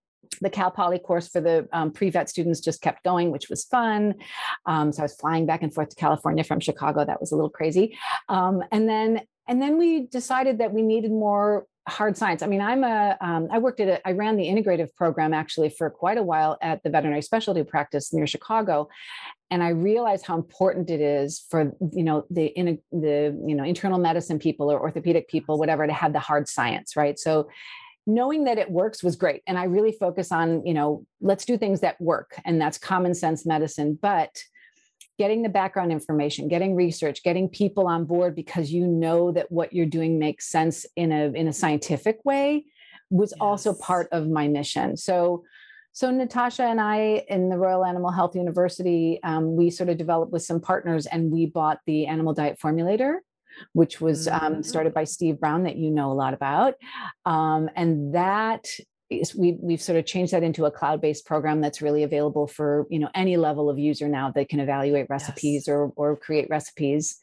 the 0.42 0.50
Cal 0.50 0.72
Poly 0.72 1.00
course 1.00 1.28
for 1.28 1.42
the 1.42 1.68
um, 1.74 1.92
pre-vet 1.92 2.30
students 2.30 2.60
just 2.60 2.82
kept 2.82 3.04
going, 3.04 3.32
which 3.32 3.50
was 3.50 3.66
fun. 3.66 4.16
Um, 4.66 4.92
so 4.92 5.02
I 5.02 5.06
was 5.06 5.16
flying 5.16 5.46
back 5.46 5.64
and 5.64 5.74
forth 5.74 5.90
to 5.90 5.96
California 5.96 6.44
from 6.44 6.60
Chicago. 6.60 7.06
That 7.06 7.20
was 7.20 7.32
a 7.32 7.36
little 7.36 7.50
crazy. 7.50 7.98
Um, 8.28 8.64
and 8.72 8.88
then 8.88 9.22
and 9.48 9.60
then 9.60 9.78
we 9.80 10.06
decided 10.06 10.60
that 10.60 10.74
we 10.74 10.84
needed 10.84 11.12
more 11.12 11.66
hard 11.88 12.16
science. 12.16 12.44
I 12.44 12.48
mean, 12.48 12.62
I'm 12.62 12.84
a 12.84 13.18
um, 13.20 13.48
I 13.52 13.58
worked 13.58 13.80
at 13.80 13.88
a, 13.88 14.08
I 14.08 14.12
ran 14.12 14.38
the 14.38 14.46
integrative 14.46 14.94
program 14.96 15.34
actually 15.34 15.70
for 15.70 15.90
quite 15.90 16.18
a 16.18 16.24
while 16.24 16.58
at 16.62 16.84
the 16.84 16.90
veterinary 16.90 17.24
specialty 17.24 17.64
practice 17.64 18.14
near 18.14 18.28
Chicago, 18.28 18.90
and 19.50 19.64
I 19.64 19.70
realized 19.70 20.26
how 20.26 20.36
important 20.36 20.90
it 20.90 21.02
is 21.02 21.44
for 21.50 21.72
you 21.92 22.04
know 22.04 22.26
the 22.30 22.46
in 22.46 22.80
the 22.92 23.38
you 23.46 23.56
know 23.56 23.64
internal 23.64 23.98
medicine 23.98 24.40
people 24.40 24.72
or 24.72 24.80
orthopedic 24.80 25.28
people, 25.28 25.58
whatever, 25.58 25.88
to 25.88 25.94
have 25.94 26.14
the 26.14 26.20
hard 26.20 26.48
science, 26.48 26.96
right? 26.96 27.18
So 27.18 27.50
knowing 28.14 28.46
that 28.46 28.58
it 28.58 28.72
works 28.72 29.04
was 29.04 29.16
great. 29.16 29.42
And 29.48 29.58
i 29.58 29.66
really 29.66 29.92
focus 29.92 30.32
on 30.32 30.66
you 30.66 30.74
know 30.74 31.06
let's 31.22 31.46
do 31.46 31.58
things 31.58 31.82
that 31.82 32.00
work 32.02 32.40
and 32.46 32.60
that's 32.60 32.78
common 32.78 33.14
sense 33.14 33.46
medicine. 33.46 33.98
But 34.02 34.38
getting 35.18 35.42
the 35.44 35.50
background 35.50 35.92
information 35.92 36.48
getting 36.48 36.76
research 36.76 37.24
getting 37.24 37.50
people 37.50 37.88
on 37.88 38.06
board 38.06 38.34
because 38.36 38.72
you 38.72 38.88
know 38.88 39.34
that 39.34 39.52
what 39.52 39.74
you're 39.74 39.86
doing 39.86 40.18
makes 40.18 40.48
sense 40.48 40.86
in 40.96 41.12
a 41.12 41.26
in 41.34 41.48
a 41.48 41.54
scientific 41.54 42.24
way 42.24 42.66
was 43.10 43.32
yes. 43.32 43.38
also 43.42 43.74
part 43.74 44.08
of 44.12 44.30
my 44.30 44.48
mission. 44.48 44.96
So 44.96 45.44
so 45.92 46.12
natasha 46.12 46.64
and 46.64 46.80
i 46.80 47.24
in 47.28 47.50
the 47.50 47.58
royal 47.58 47.84
animal 47.84 48.12
health 48.12 48.36
university 48.36 49.20
um, 49.24 49.56
we 49.56 49.70
sort 49.70 49.90
of 49.90 49.98
developed 49.98 50.32
with 50.32 50.44
some 50.44 50.62
partners 50.62 51.06
and 51.08 51.32
we 51.32 51.48
bought 51.48 51.80
the 51.88 52.06
animal 52.06 52.34
diet 52.34 52.60
formulator 52.64 53.18
which 53.74 54.00
was 54.02 54.28
um, 54.28 54.40
mm-hmm. 54.40 54.62
started 54.62 54.94
by 54.94 55.04
Steve 55.04 55.40
Brown, 55.40 55.64
that 55.64 55.78
you 55.78 55.92
know 55.92 56.12
a 56.12 56.14
lot 56.14 56.34
about. 56.34 56.76
Um, 57.26 57.70
and 57.76 58.14
that 58.16 58.68
is, 59.10 59.36
we, 59.36 59.58
we've 59.60 59.82
sort 59.82 59.98
of 59.98 60.06
changed 60.06 60.34
that 60.34 60.44
into 60.44 60.66
a 60.66 60.72
cloud-based 60.72 61.26
program 61.26 61.62
that's 61.62 61.82
really 61.82 62.04
available 62.04 62.48
for 62.48 62.86
you 62.90 63.00
know 63.00 63.10
any 63.16 63.38
level 63.38 63.70
of 63.70 63.80
user 63.80 64.08
now 64.08 64.32
that 64.32 64.50
can 64.50 64.60
evaluate 64.60 65.08
recipes 65.10 65.66
yes. 65.66 65.68
or, 65.68 65.92
or 65.96 66.16
create 66.16 66.48
recipes. 66.50 67.18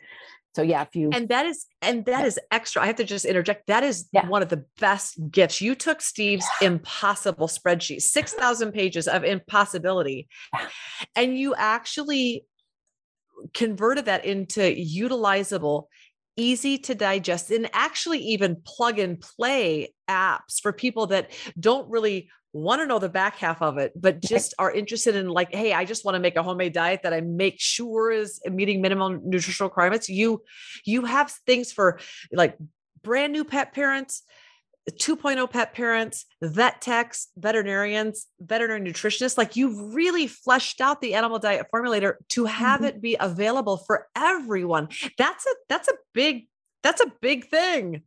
So 0.56 0.62
yeah, 0.62 0.80
if 0.80 0.96
you 0.96 1.10
and 1.12 1.28
that 1.28 1.44
is 1.44 1.66
and 1.82 2.06
that 2.06 2.20
yeah. 2.20 2.26
is 2.26 2.40
extra. 2.50 2.80
I 2.80 2.86
have 2.86 2.96
to 2.96 3.04
just 3.04 3.26
interject. 3.26 3.66
That 3.66 3.82
is 3.84 4.08
yeah. 4.10 4.26
one 4.26 4.42
of 4.42 4.48
the 4.48 4.64
best 4.80 5.18
gifts. 5.30 5.60
You 5.60 5.74
took 5.74 6.00
Steve's 6.00 6.46
impossible 6.62 7.46
spreadsheet, 7.46 8.00
six 8.00 8.32
thousand 8.32 8.72
pages 8.72 9.06
of 9.06 9.22
impossibility, 9.22 10.28
and 11.14 11.38
you 11.38 11.54
actually 11.54 12.46
converted 13.52 14.06
that 14.06 14.24
into 14.24 14.62
utilizable 14.62 15.88
easy 16.36 16.78
to 16.78 16.94
digest 16.94 17.50
and 17.50 17.68
actually 17.72 18.18
even 18.18 18.56
plug 18.64 18.98
and 18.98 19.20
play 19.20 19.94
apps 20.08 20.60
for 20.60 20.72
people 20.72 21.06
that 21.08 21.30
don't 21.58 21.88
really 21.88 22.28
want 22.52 22.80
to 22.80 22.86
know 22.86 22.98
the 22.98 23.08
back 23.08 23.36
half 23.36 23.60
of 23.60 23.76
it 23.76 23.92
but 23.94 24.22
just 24.22 24.54
are 24.58 24.72
interested 24.72 25.14
in 25.14 25.28
like 25.28 25.54
hey 25.54 25.74
i 25.74 25.84
just 25.84 26.06
want 26.06 26.14
to 26.14 26.18
make 26.18 26.36
a 26.36 26.42
homemade 26.42 26.72
diet 26.72 27.00
that 27.02 27.12
i 27.12 27.20
make 27.20 27.60
sure 27.60 28.10
is 28.10 28.40
meeting 28.50 28.80
minimum 28.80 29.20
nutritional 29.24 29.68
requirements. 29.68 30.08
You 30.08 30.42
you 30.84 31.04
have 31.04 31.30
things 31.46 31.72
for 31.72 31.98
like 32.32 32.56
brand 33.02 33.32
new 33.32 33.44
pet 33.44 33.72
parents 33.72 34.22
2.0 34.92 35.50
pet 35.50 35.74
parents, 35.74 36.26
vet 36.42 36.80
techs, 36.80 37.28
veterinarians, 37.36 38.26
veterinary 38.40 38.80
nutritionists, 38.80 39.36
like 39.36 39.56
you've 39.56 39.94
really 39.94 40.26
fleshed 40.26 40.80
out 40.80 41.00
the 41.00 41.14
animal 41.14 41.38
diet 41.38 41.66
formulator 41.74 42.14
to 42.28 42.44
have 42.44 42.80
mm-hmm. 42.80 42.86
it 42.86 43.00
be 43.00 43.16
available 43.18 43.78
for 43.78 44.06
everyone. 44.14 44.88
That's 45.18 45.46
a 45.46 45.50
that's 45.68 45.88
a 45.88 45.94
big 46.14 46.46
that's 46.86 47.00
a 47.00 47.12
big 47.20 47.48
thing. 47.48 48.02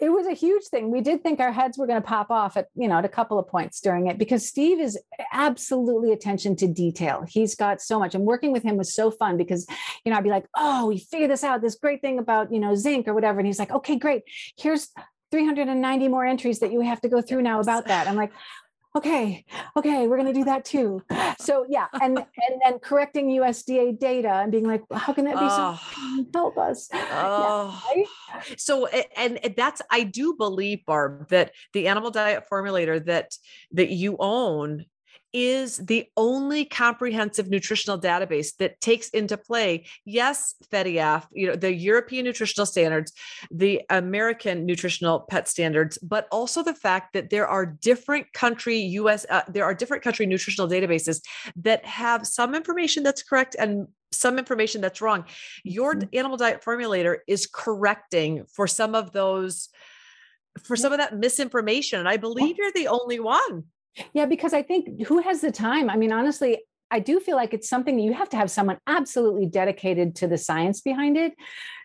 It 0.00 0.08
was 0.08 0.26
a 0.26 0.32
huge 0.32 0.64
thing. 0.64 0.90
We 0.90 1.02
did 1.02 1.22
think 1.22 1.38
our 1.38 1.52
heads 1.52 1.78
were 1.78 1.86
going 1.86 2.02
to 2.02 2.06
pop 2.06 2.32
off 2.32 2.56
at, 2.56 2.66
you 2.74 2.88
know, 2.88 2.98
at 2.98 3.04
a 3.04 3.08
couple 3.08 3.38
of 3.38 3.46
points 3.46 3.80
during 3.80 4.08
it 4.08 4.18
because 4.18 4.44
Steve 4.44 4.80
is 4.80 4.98
absolutely 5.32 6.10
attention 6.10 6.56
to 6.56 6.66
detail. 6.66 7.24
He's 7.28 7.54
got 7.54 7.80
so 7.80 8.00
much. 8.00 8.16
And 8.16 8.24
working 8.24 8.50
with 8.50 8.64
him 8.64 8.76
was 8.76 8.92
so 8.92 9.12
fun 9.12 9.36
because, 9.36 9.68
you 10.04 10.10
know, 10.10 10.18
I'd 10.18 10.24
be 10.24 10.30
like, 10.30 10.46
oh, 10.56 10.86
we 10.86 10.98
figured 10.98 11.30
this 11.30 11.44
out, 11.44 11.62
this 11.62 11.76
great 11.76 12.00
thing 12.00 12.18
about, 12.18 12.52
you 12.52 12.58
know, 12.58 12.74
zinc 12.74 13.06
or 13.06 13.14
whatever. 13.14 13.38
And 13.38 13.46
he's 13.46 13.60
like, 13.60 13.70
okay, 13.70 13.94
great. 13.94 14.24
Here's 14.58 14.90
390 15.34 16.06
more 16.06 16.24
entries 16.24 16.60
that 16.60 16.70
you 16.70 16.80
have 16.80 17.00
to 17.00 17.08
go 17.08 17.20
through 17.20 17.42
now 17.42 17.58
about 17.58 17.88
that. 17.88 18.06
I'm 18.06 18.14
like, 18.14 18.30
okay, 18.96 19.44
okay, 19.76 20.06
we're 20.06 20.16
going 20.16 20.32
to 20.32 20.38
do 20.38 20.44
that 20.44 20.64
too. 20.64 21.02
So 21.40 21.66
yeah, 21.68 21.88
and 22.00 22.16
and 22.16 22.60
then 22.64 22.78
correcting 22.78 23.26
USDA 23.30 23.98
data 23.98 24.28
and 24.30 24.52
being 24.52 24.64
like, 24.64 24.84
how 24.92 25.12
can 25.12 25.24
that 25.24 25.34
be 25.34 25.40
oh. 25.42 25.80
so? 26.16 26.24
Help 26.32 26.56
us. 26.56 26.88
Oh. 26.92 27.82
Yeah, 27.96 28.04
right? 28.36 28.60
So 28.60 28.86
and 28.86 29.40
that's 29.56 29.82
I 29.90 30.04
do 30.04 30.34
believe, 30.34 30.86
Barb, 30.86 31.28
that 31.30 31.50
the 31.72 31.88
animal 31.88 32.12
diet 32.12 32.44
formulator 32.50 33.04
that 33.06 33.36
that 33.72 33.88
you 33.88 34.16
own 34.20 34.86
is 35.34 35.78
the 35.78 36.06
only 36.16 36.64
comprehensive 36.64 37.50
nutritional 37.50 37.98
database 37.98 38.56
that 38.58 38.80
takes 38.80 39.10
into 39.10 39.36
play, 39.36 39.84
yes, 40.04 40.54
FEDIAF, 40.72 41.26
you 41.32 41.48
know, 41.48 41.56
the 41.56 41.74
European 41.74 42.24
nutritional 42.24 42.64
standards, 42.64 43.12
the 43.50 43.82
American 43.90 44.64
nutritional 44.64 45.20
pet 45.20 45.48
standards, 45.48 45.98
but 45.98 46.28
also 46.30 46.62
the 46.62 46.72
fact 46.72 47.12
that 47.14 47.30
there 47.30 47.48
are 47.48 47.66
different 47.66 48.32
country 48.32 48.78
US, 48.78 49.26
uh, 49.28 49.42
there 49.48 49.64
are 49.64 49.74
different 49.74 50.04
country 50.04 50.24
nutritional 50.24 50.68
databases 50.68 51.20
that 51.56 51.84
have 51.84 52.26
some 52.26 52.54
information 52.54 53.02
that's 53.02 53.24
correct 53.24 53.56
and 53.58 53.88
some 54.12 54.38
information 54.38 54.80
that's 54.80 55.00
wrong. 55.00 55.24
Your 55.64 55.94
mm-hmm. 55.94 56.16
animal 56.16 56.36
diet 56.36 56.62
formulator 56.64 57.18
is 57.26 57.48
correcting 57.52 58.44
for 58.52 58.68
some 58.68 58.94
of 58.94 59.10
those 59.10 59.68
for 60.62 60.76
some 60.76 60.92
of 60.92 60.98
that 60.98 61.18
misinformation. 61.18 61.98
And 61.98 62.08
I 62.08 62.16
believe 62.16 62.56
you're 62.56 62.70
the 62.70 62.86
only 62.86 63.18
one. 63.18 63.64
Yeah, 64.12 64.26
because 64.26 64.52
I 64.52 64.62
think 64.62 65.06
who 65.06 65.20
has 65.20 65.40
the 65.40 65.52
time? 65.52 65.88
I 65.88 65.96
mean, 65.96 66.12
honestly, 66.12 66.62
I 66.90 66.98
do 66.98 67.20
feel 67.20 67.36
like 67.36 67.54
it's 67.54 67.68
something 67.68 67.98
you 67.98 68.12
have 68.12 68.28
to 68.30 68.36
have 68.36 68.50
someone 68.50 68.78
absolutely 68.86 69.46
dedicated 69.46 70.16
to 70.16 70.28
the 70.28 70.38
science 70.38 70.80
behind 70.80 71.16
it 71.16 71.34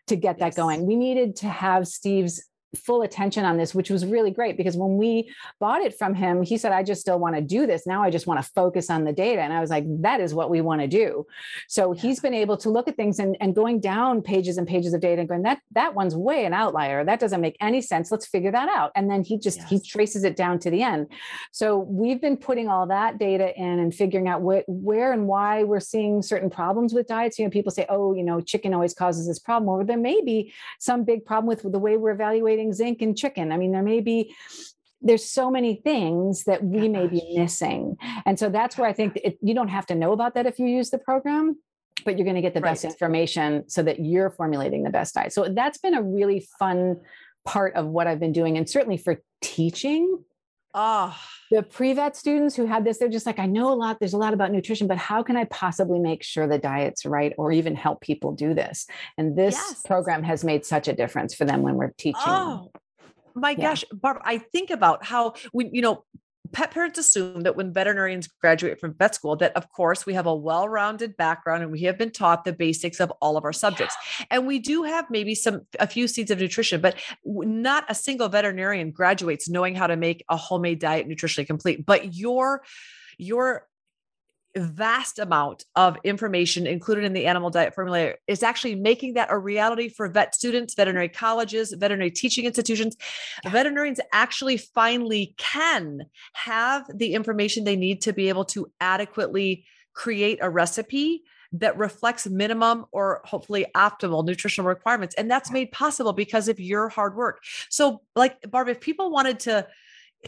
to 0.08 0.16
get 0.16 0.38
yes. 0.40 0.56
that 0.56 0.62
going. 0.62 0.86
We 0.86 0.96
needed 0.96 1.36
to 1.38 1.50
have 1.50 1.88
Steve's 1.88 2.49
full 2.76 3.02
attention 3.02 3.46
on 3.46 3.58
this, 3.58 3.74
which 3.74 3.90
was 3.90 4.06
really 4.06 4.32
great 4.32 4.58
because 4.58 4.78
when 4.78 4.98
we 4.98 5.32
bought 5.60 5.82
it 5.82 5.98
from 5.98 6.14
him, 6.14 6.44
he 6.44 6.58
said, 6.58 6.72
I 6.72 6.84
just 6.84 7.02
still 7.02 7.20
want 7.20 7.36
to 7.36 7.42
do 7.42 7.66
this. 7.66 7.88
Now 7.88 8.04
I 8.04 8.10
just 8.12 8.28
want 8.28 8.44
to 8.44 8.52
focus 8.52 8.90
on 8.90 9.04
the 9.04 9.14
data. 9.14 9.42
And 9.42 9.52
I 9.52 9.60
was 9.60 9.70
like, 9.70 9.86
that 10.02 10.20
is 10.20 10.34
what 10.34 10.50
we 10.50 10.62
want 10.62 10.82
to 10.82 10.88
do. 10.88 11.26
So 11.68 11.94
yeah. 11.94 12.02
he's 12.02 12.20
been 12.20 12.34
able 12.34 12.58
to 12.58 12.70
look 12.70 12.88
at 12.88 12.96
things 12.96 13.20
and, 13.20 13.36
and 13.42 13.56
going 13.56 13.80
down 13.80 14.22
pages 14.22 14.58
and 14.58 14.68
pages 14.68 14.94
of 14.94 15.02
data 15.02 15.22
and 15.22 15.30
going, 15.30 15.44
that 15.44 15.62
that 15.72 15.96
one's 15.96 16.16
way 16.16 16.46
an 16.46 16.54
outlier. 16.54 17.04
That 17.04 17.20
doesn't 17.20 17.42
make 17.42 17.58
any 17.60 17.82
sense. 17.82 18.12
Let's 18.12 18.28
figure 18.28 18.52
that 18.52 18.70
out. 18.70 18.92
And 18.96 19.10
then 19.10 19.24
he 19.24 19.40
just 19.40 19.60
yes. 19.60 19.70
he 19.70 19.80
traces 19.80 20.24
it 20.24 20.36
down 20.36 20.60
to 20.60 20.70
the 20.70 20.84
end. 20.84 21.08
So 21.52 21.80
we've 21.80 22.22
been 22.22 22.38
putting 22.38 22.68
all 22.68 22.88
that 22.88 23.18
data 23.18 23.56
in 23.60 23.80
and 23.80 23.94
figuring 23.94 24.28
out 24.28 24.42
what 24.42 24.64
where 24.68 25.12
and 25.12 25.28
why 25.28 25.64
we're 25.64 25.80
seeing 25.80 26.22
certain 26.22 26.50
problems 26.50 26.94
with 26.94 27.08
diets. 27.08 27.40
You 27.40 27.46
know, 27.46 27.52
people 27.52 27.72
say, 27.72 27.86
oh, 27.90 28.14
you 28.14 28.24
know, 28.24 28.42
chicken 28.42 28.74
always 28.74 28.94
causes 28.94 29.28
this 29.28 29.40
problem. 29.40 29.70
Or 29.70 29.84
there 29.84 29.98
may 29.98 30.22
be 30.22 30.54
some 30.80 31.04
big 31.04 31.26
problem 31.26 31.48
with 31.48 31.70
the 31.72 31.80
way 31.80 31.98
we're 31.98 32.12
evaluating 32.12 32.59
zinc 32.74 33.02
in 33.02 33.16
chicken. 33.16 33.52
I 33.52 33.58
mean, 33.58 33.72
there 33.72 33.84
may 33.84 34.00
be 34.00 34.34
there's 35.02 35.26
so 35.26 35.50
many 35.50 35.76
things 35.76 36.44
that 36.44 36.64
we 36.64 36.90
may 36.90 37.08
be 37.08 37.34
missing. 37.38 37.96
And 38.26 38.38
so 38.38 38.50
that's 38.50 38.78
where 38.78 38.88
I 38.88 38.94
think 38.94 39.16
it, 39.24 39.38
you 39.42 39.54
don't 39.54 39.70
have 39.70 39.86
to 39.88 39.96
know 39.96 40.12
about 40.12 40.34
that 40.36 40.46
if 40.46 40.60
you 40.60 40.68
use 40.68 40.90
the 40.90 40.98
program, 40.98 41.58
but 42.04 42.18
you're 42.18 42.26
going 42.26 42.36
to 42.36 42.42
get 42.42 42.54
the 42.54 42.60
right. 42.60 42.72
best 42.72 42.84
information 42.84 43.70
so 43.70 43.82
that 43.84 44.00
you're 44.00 44.30
formulating 44.30 44.84
the 44.84 44.90
best 44.90 45.14
diet. 45.14 45.32
So 45.32 45.48
that's 45.50 45.78
been 45.78 45.94
a 45.94 46.04
really 46.04 46.46
fun 46.60 46.98
part 47.46 47.76
of 47.76 47.88
what 47.88 48.08
I've 48.08 48.20
been 48.20 48.34
doing. 48.34 48.58
And 48.58 48.70
certainly 48.70 48.98
for 48.98 49.22
teaching, 49.42 50.24
Oh, 50.74 51.18
the 51.50 51.64
pre-vet 51.64 52.16
students 52.16 52.56
who 52.56 52.66
had 52.66 52.86
this, 52.86 53.00
they're 53.00 53.10
just 53.10 53.26
like, 53.26 53.40
I 53.40 53.48
know 53.48 53.74
a 53.74 53.76
lot, 53.76 54.00
there's 54.00 54.14
a 54.14 54.18
lot 54.18 54.34
about 54.34 54.52
nutrition, 54.52 54.88
but 54.88 54.98
how 54.98 55.24
can 55.24 55.36
I 55.36 55.46
possibly 55.46 56.00
make 56.00 56.22
sure 56.22 56.48
the 56.48 56.60
diet's 56.60 57.06
right 57.06 57.34
or 57.38 57.52
even 57.52 57.76
help 57.76 58.02
people 58.02 58.34
do 58.34 58.54
this? 58.54 58.86
And 59.18 59.36
this 59.36 59.56
yes. 59.56 59.82
program 59.86 60.22
has 60.24 60.44
made 60.44 60.66
such 60.66 60.88
a 60.88 60.94
difference 60.94 61.34
for 61.34 61.46
them 61.46 61.64
when 61.64 61.76
we're 61.76 61.94
teaching. 61.98 62.22
Oh, 62.24 62.72
my 63.34 63.52
yeah. 63.52 63.70
gosh, 63.70 63.84
Barb, 63.92 64.18
I 64.24 64.38
think 64.38 64.70
about 64.70 65.04
how 65.04 65.34
when, 65.52 65.74
you 65.74 65.82
know, 65.82 66.04
pet 66.52 66.72
parents 66.72 66.98
assume 66.98 67.42
that 67.42 67.56
when 67.56 67.74
veterinarians 67.74 68.28
graduate 68.28 68.80
from 68.80 68.94
vet 68.94 69.16
school 69.16 69.36
that 69.38 69.56
of 69.56 69.72
course 69.72 70.06
we 70.06 70.14
have 70.14 70.26
a 70.26 70.36
well-rounded 70.36 71.16
background 71.18 71.64
and 71.64 71.72
we 71.72 71.82
have 71.82 71.98
been 71.98 72.12
taught 72.12 72.44
the 72.44 72.54
basics 72.54 73.00
of 73.00 73.12
all 73.22 73.38
of 73.38 73.44
our 73.44 73.54
subjects. 73.54 73.96
And 74.30 74.48
we 74.48 74.60
do 74.60 74.84
have 74.84 75.06
maybe 75.10 75.36
some 75.36 75.62
a 75.80 75.88
few 75.88 76.08
seeds 76.08 76.32
of 76.32 76.40
nutrition 76.40 76.82
but 76.82 76.96
not 77.26 77.86
a 77.88 77.96
single 77.96 78.30
veterinarian 78.30 78.92
graduates 78.92 79.50
knowing 79.50 79.76
how 79.76 79.88
to 79.88 79.96
make 79.96 80.24
a 80.30 80.38
homemade 80.38 80.80
diet 80.80 81.08
nutritionally 81.08 81.48
complete. 81.48 81.86
But 81.86 82.14
your 82.16 82.64
your 83.18 83.68
vast 84.60 85.20
amount 85.20 85.66
of 85.76 85.98
information 86.04 86.68
included 86.68 87.04
in 87.04 87.14
the 87.14 87.26
animal 87.26 87.50
diet 87.50 87.74
formula 87.74 88.14
is 88.28 88.44
actually 88.44 88.76
making 88.76 89.14
that 89.14 89.32
a 89.32 89.38
reality 89.38 89.90
for 89.90 90.08
vet 90.08 90.36
students, 90.36 90.76
veterinary 90.76 91.10
colleges, 91.10 91.74
veterinary 91.74 92.12
teaching 92.12 92.46
institutions. 92.46 92.96
Yeah. 93.44 93.52
Veterinarians 93.52 94.00
actually 94.14 94.58
finally 94.58 95.34
can 95.38 96.02
have 96.34 96.86
the 96.94 97.14
information 97.14 97.64
they 97.64 97.76
need 97.76 98.02
to 98.02 98.14
be 98.14 98.30
able 98.30 98.46
to 98.46 98.72
adequately 98.80 99.66
create 99.94 100.40
a 100.42 100.50
recipe 100.50 101.24
that 101.52 101.78
reflects 101.78 102.28
minimum 102.28 102.86
or 102.92 103.22
hopefully 103.26 103.66
optimal 103.76 104.24
nutritional 104.24 104.68
requirements. 104.68 105.16
And 105.16 105.30
that's 105.30 105.52
made 105.52 105.72
possible 105.72 106.14
because 106.14 106.48
of 106.48 106.60
your 106.60 106.90
hard 106.90 107.16
work. 107.16 107.44
So, 107.70 108.02
like, 108.16 108.40
Barb, 108.50 108.70
if 108.70 108.80
people 108.80 109.10
wanted 109.10 109.40
to, 109.42 109.68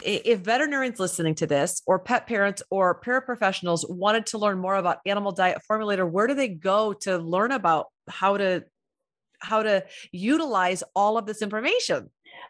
if 0.03 0.39
veterinarians 0.39 0.99
listening 0.99 1.35
to 1.35 1.45
this 1.45 1.81
or 1.85 1.99
pet 1.99 2.25
parents 2.25 2.63
or 2.69 3.01
paraprofessionals 3.01 3.89
wanted 3.89 4.25
to 4.25 4.37
learn 4.37 4.57
more 4.57 4.75
about 4.75 4.99
animal 5.05 5.31
diet 5.31 5.59
formulator 5.69 6.09
where 6.09 6.27
do 6.27 6.33
they 6.33 6.47
go 6.47 6.93
to 6.93 7.17
learn 7.17 7.51
about 7.51 7.87
how 8.07 8.37
to 8.37 8.63
how 9.41 9.63
to 9.63 9.83
utilize 10.11 10.83
all 10.95 11.17
of 11.17 11.25
this 11.25 11.41
information? 11.41 12.09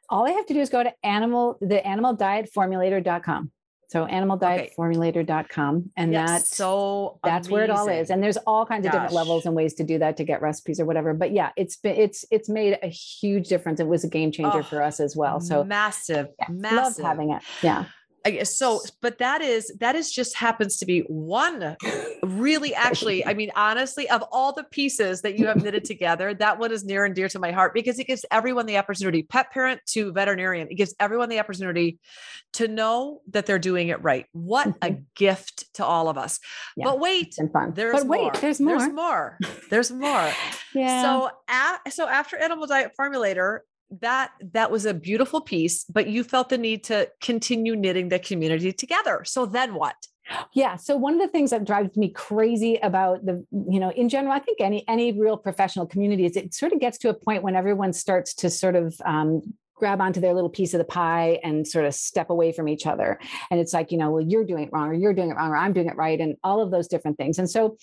All 0.10 0.26
they 0.26 0.34
have 0.34 0.46
to 0.48 0.54
do 0.54 0.60
is 0.60 0.70
go 0.70 0.84
to 0.84 0.94
animal 1.04 1.58
the 1.62 1.86
animal 1.86 2.14
diet 2.14 2.50
formulator.com 2.56 3.52
so 3.92 4.06
animaldietformulator.com. 4.06 5.92
And 5.98 6.14
yes, 6.14 6.30
that's 6.30 6.56
so 6.56 7.20
that's 7.26 7.48
amazing. 7.48 7.54
where 7.54 7.64
it 7.66 7.70
all 7.70 7.90
is. 7.90 8.10
And 8.10 8.24
there's 8.24 8.38
all 8.38 8.66
kinds 8.66 8.86
Gosh. 8.86 8.94
of 8.94 9.02
different 9.02 9.14
levels 9.14 9.46
and 9.46 9.54
ways 9.54 9.74
to 9.76 9.84
do 9.84 10.00
that 10.00 10.16
to 10.16 10.24
get 10.24 10.42
recipes 10.42 10.80
or 10.80 10.86
whatever. 10.86 11.14
But 11.14 11.34
yeah, 11.34 11.50
it's 11.58 11.76
been 11.76 11.98
it's 11.98 12.24
it's 12.32 12.48
made 12.48 12.80
a 12.82 12.88
huge 12.88 13.50
difference. 13.50 13.82
It 13.82 13.88
was 13.88 14.06
a 14.06 14.08
game 14.08 14.32
changer 14.32 14.60
oh, 14.60 14.64
for 14.64 14.82
us 14.82 15.02
as 15.02 15.18
well. 15.18 15.42
So 15.42 15.66
massive, 15.66 16.30
yeah, 16.40 16.46
massive. 16.50 17.04
Love 17.04 17.12
having 17.12 17.32
it. 17.32 17.42
Yeah 17.62 17.86
so 18.44 18.82
but 19.02 19.18
that 19.18 19.42
is 19.42 19.72
that 19.80 19.96
is 19.96 20.12
just 20.12 20.36
happens 20.36 20.78
to 20.78 20.86
be 20.86 21.00
one 21.08 21.76
really 22.24 22.74
actually 22.76 23.26
i 23.26 23.34
mean 23.42 23.52
honestly 23.56 24.10
of 24.10 24.24
all 24.32 24.54
the 24.54 24.64
pieces 24.66 25.22
that 25.22 25.40
you 25.40 25.48
have 25.48 25.64
knitted 25.64 25.84
together 25.84 26.34
that 26.34 26.60
one 26.60 26.72
is 26.72 26.84
near 26.84 27.06
and 27.06 27.16
dear 27.16 27.28
to 27.28 27.40
my 27.40 27.52
heart 27.52 27.74
because 27.74 28.00
it 28.00 28.08
gives 28.08 28.26
everyone 28.32 28.66
the 28.66 28.78
opportunity 28.78 29.24
pet 29.24 29.52
parent 29.52 29.82
to 29.86 30.12
veterinarian 30.12 30.68
it 30.70 30.76
gives 30.76 30.94
everyone 31.00 31.30
the 31.30 31.40
opportunity 31.40 32.00
to 32.54 32.68
know 32.68 33.22
that 33.30 33.46
they're 33.46 33.60
doing 33.60 33.88
it 33.88 34.02
right. 34.04 34.26
What 34.34 34.68
a 34.68 34.72
mm-hmm. 34.72 35.02
gift 35.16 35.74
to 35.76 35.86
all 35.86 36.10
of 36.10 36.18
us. 36.18 36.40
Yeah, 36.76 36.86
but 36.86 37.00
wait 37.00 37.36
there's 37.74 37.94
but 37.94 38.08
wait 38.08 38.22
more. 38.22 38.32
there's 38.34 38.60
more 38.60 38.80
there's 38.80 38.94
more. 38.94 39.38
there's 39.70 39.92
more. 40.08 40.32
Yeah. 40.74 41.02
So 41.02 41.30
at, 41.48 41.94
so 41.94 42.08
after 42.08 42.38
animal 42.38 42.68
diet 42.68 42.92
formulator 43.00 43.60
that 44.00 44.32
that 44.54 44.72
was 44.72 44.86
a 44.86 44.94
beautiful 44.94 45.42
piece 45.42 45.84
but 45.86 46.08
you 46.08 46.24
felt 46.24 46.50
the 46.50 46.58
need 46.58 46.84
to 46.84 47.10
continue 47.22 47.76
knitting 47.76 48.10
the 48.10 48.20
community 48.20 48.72
together. 48.72 49.24
So 49.26 49.46
then 49.46 49.74
what? 49.74 49.96
Yeah 50.54 50.76
so 50.78 50.96
one 50.96 51.14
of 51.14 51.20
the 51.20 51.28
things 51.28 51.50
that 51.50 51.66
drives 51.66 51.98
me 51.98 52.10
crazy 52.10 52.78
about 52.82 53.26
the 53.26 53.46
you 53.52 53.80
know 53.80 53.92
in 53.92 54.08
general 54.08 54.34
i 54.34 54.40
think 54.40 54.62
any 54.62 54.88
any 54.88 55.12
real 55.12 55.36
professional 55.36 55.86
community 55.86 56.26
is 56.26 56.38
it 56.38 56.54
sort 56.54 56.72
of 56.72 56.80
gets 56.80 56.98
to 57.00 57.10
a 57.10 57.14
point 57.14 57.44
when 57.44 57.56
everyone 57.56 57.92
starts 57.92 58.34
to 58.36 58.50
sort 58.50 58.76
of 58.76 58.96
um, 59.04 59.42
grab 59.82 60.00
onto 60.00 60.22
their 60.22 60.34
little 60.36 60.50
piece 60.50 60.76
of 60.76 60.78
the 60.78 60.86
pie 60.86 61.40
and 61.44 61.68
sort 61.68 61.86
of 61.86 61.94
step 61.96 62.30
away 62.30 62.52
from 62.52 62.70
each 62.70 62.86
other. 62.86 63.20
And 63.50 63.60
it's 63.60 63.74
like 63.74 63.92
you 63.92 63.98
know 63.98 64.12
well 64.12 64.24
you're 64.26 64.46
doing 64.46 64.66
it 64.66 64.70
wrong 64.72 64.90
or 64.90 64.94
you're 64.94 65.14
doing 65.14 65.32
it 65.32 65.36
wrong 65.36 65.50
or 65.50 65.58
i'm 65.58 65.74
doing 65.74 65.88
it 65.88 65.98
right 65.98 66.22
and 66.22 66.38
all 66.44 66.62
of 66.62 66.72
those 66.72 66.88
different 66.88 67.18
things. 67.18 67.40
And 67.40 67.50
so 67.50 67.78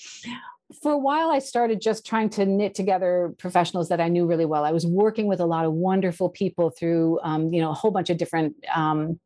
for 0.83 0.93
a 0.93 0.99
while 0.99 1.31
i 1.31 1.39
started 1.39 1.81
just 1.81 2.07
trying 2.07 2.29
to 2.29 2.45
knit 2.45 2.75
together 2.75 3.35
professionals 3.39 3.89
that 3.89 4.01
i 4.01 4.09
knew 4.09 4.27
really 4.27 4.45
well 4.45 4.65
i 4.65 4.73
was 4.73 4.87
working 4.87 5.27
with 5.27 5.41
a 5.41 5.47
lot 5.47 5.65
of 5.65 5.73
wonderful 5.73 6.29
people 6.29 6.71
through 6.71 7.19
um, 7.23 7.53
you 7.53 7.61
know 7.61 7.71
a 7.71 7.75
whole 7.75 7.91
bunch 7.91 8.11
of 8.11 8.19
different 8.19 8.55
um, 8.75 9.19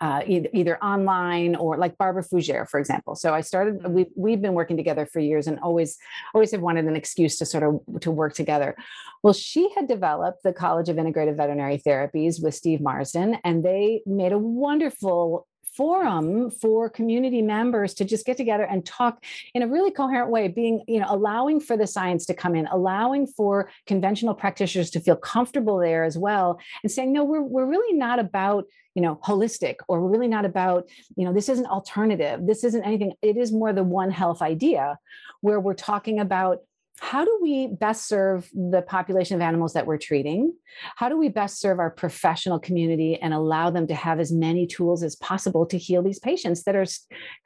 uh, 0.00 0.22
either, 0.26 0.48
either, 0.52 0.84
online 0.84 1.56
or 1.56 1.76
like 1.76 1.96
Barbara 1.98 2.22
Fougere, 2.22 2.68
for 2.68 2.80
example. 2.80 3.14
So 3.14 3.34
I 3.34 3.40
started. 3.40 3.86
We 3.86 4.06
we've 4.16 4.40
been 4.40 4.54
working 4.54 4.76
together 4.76 5.06
for 5.06 5.20
years, 5.20 5.46
and 5.46 5.58
always 5.60 5.96
always 6.34 6.50
have 6.52 6.60
wanted 6.60 6.86
an 6.86 6.96
excuse 6.96 7.38
to 7.38 7.46
sort 7.46 7.62
of 7.62 8.00
to 8.00 8.10
work 8.10 8.34
together. 8.34 8.76
Well, 9.22 9.34
she 9.34 9.70
had 9.74 9.88
developed 9.88 10.42
the 10.44 10.52
College 10.52 10.88
of 10.88 10.96
Integrative 10.96 11.36
Veterinary 11.36 11.78
Therapies 11.84 12.42
with 12.42 12.54
Steve 12.54 12.80
Marsden, 12.80 13.38
and 13.44 13.64
they 13.64 14.02
made 14.06 14.32
a 14.32 14.38
wonderful 14.38 15.46
forum 15.78 16.50
for 16.50 16.90
community 16.90 17.40
members 17.40 17.94
to 17.94 18.04
just 18.04 18.26
get 18.26 18.36
together 18.36 18.64
and 18.64 18.84
talk 18.84 19.24
in 19.54 19.62
a 19.62 19.68
really 19.68 19.92
coherent 19.92 20.30
way 20.30 20.48
being 20.48 20.82
you 20.88 20.98
know 21.00 21.06
allowing 21.08 21.60
for 21.60 21.76
the 21.76 21.86
science 21.86 22.26
to 22.26 22.34
come 22.34 22.54
in 22.56 22.66
allowing 22.66 23.26
for 23.26 23.70
conventional 23.86 24.34
practitioners 24.34 24.90
to 24.90 25.00
feel 25.00 25.16
comfortable 25.16 25.78
there 25.78 26.02
as 26.02 26.18
well 26.18 26.58
and 26.82 26.92
saying 26.92 27.12
no 27.12 27.24
we're, 27.24 27.40
we're 27.40 27.64
really 27.64 27.96
not 27.96 28.18
about 28.18 28.64
you 28.98 29.02
know 29.02 29.20
holistic 29.24 29.76
or 29.86 30.00
we're 30.00 30.10
really 30.10 30.26
not 30.26 30.44
about 30.44 30.88
you 31.14 31.24
know 31.24 31.32
this 31.32 31.48
isn't 31.48 31.66
alternative. 31.66 32.40
This 32.44 32.64
isn't 32.64 32.82
anything. 32.82 33.12
It 33.22 33.36
is 33.36 33.52
more 33.52 33.72
the 33.72 33.84
one 33.84 34.10
health 34.10 34.42
idea 34.42 34.98
where 35.40 35.60
we're 35.60 35.74
talking 35.74 36.18
about 36.18 36.58
how 37.00 37.24
do 37.24 37.38
we 37.40 37.68
best 37.68 38.08
serve 38.08 38.50
the 38.52 38.82
population 38.82 39.36
of 39.36 39.40
animals 39.40 39.72
that 39.74 39.86
we're 39.86 39.98
treating? 39.98 40.52
How 40.96 41.08
do 41.08 41.16
we 41.16 41.28
best 41.28 41.60
serve 41.60 41.78
our 41.78 41.90
professional 41.90 42.58
community 42.58 43.16
and 43.16 43.32
allow 43.32 43.70
them 43.70 43.86
to 43.86 43.94
have 43.94 44.20
as 44.20 44.32
many 44.32 44.66
tools 44.66 45.02
as 45.02 45.16
possible 45.16 45.64
to 45.66 45.78
heal 45.78 46.02
these 46.02 46.18
patients 46.18 46.64
that 46.64 46.76
are 46.76 46.86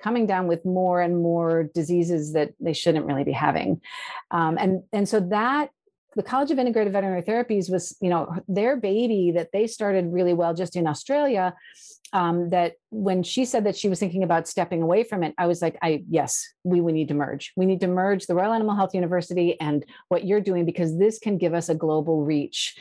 coming 0.03 0.27
down 0.27 0.47
with 0.47 0.65
more 0.65 1.01
and 1.01 1.23
more 1.23 1.71
diseases 1.75 2.33
that 2.33 2.53
they 2.61 2.73
shouldn't 2.73 3.07
really 3.07 3.25
be 3.25 3.33
having? 3.33 3.81
Um, 4.31 4.57
and, 4.59 4.83
and 4.93 5.09
so 5.09 5.21
that 5.21 5.71
the 6.15 6.23
College 6.23 6.51
of 6.51 6.59
Integrative 6.59 6.93
Veterinary 6.93 7.23
Therapies 7.23 7.71
was, 7.71 7.97
you 8.01 8.11
know, 8.11 8.35
their 8.49 8.77
baby 8.77 9.33
that 9.35 9.51
they 9.53 9.67
started 9.67 10.13
really 10.13 10.35
well 10.35 10.55
just 10.55 10.77
in 10.77 10.87
Australia 10.87 11.55
um, 12.13 12.51
that 12.51 12.75
when 12.91 13.23
she 13.23 13.45
said 13.45 13.65
that 13.65 13.77
she 13.77 13.89
was 13.89 13.99
thinking 13.99 14.23
about 14.23 14.47
stepping 14.47 14.83
away 14.83 15.03
from 15.03 15.23
it, 15.23 15.35
I 15.39 15.47
was 15.47 15.63
like, 15.63 15.79
I 15.83 16.05
yes, 16.09 16.47
we 16.63 16.81
we 16.81 16.93
need 16.93 17.09
to 17.09 17.15
merge. 17.15 17.53
We 17.57 17.67
need 17.67 17.81
to 17.81 17.89
merge 17.89 18.27
the 18.27 18.35
Royal 18.35 18.53
Animal 18.53 18.77
Health 18.77 18.95
University 18.95 19.59
and 19.61 19.85
what 20.09 20.27
you're 20.27 20.41
doing 20.41 20.67
because 20.67 20.99
this 20.99 21.19
can 21.19 21.39
give 21.39 21.55
us 21.55 21.69
a 21.69 21.75
global 21.75 22.25
reach, 22.25 22.77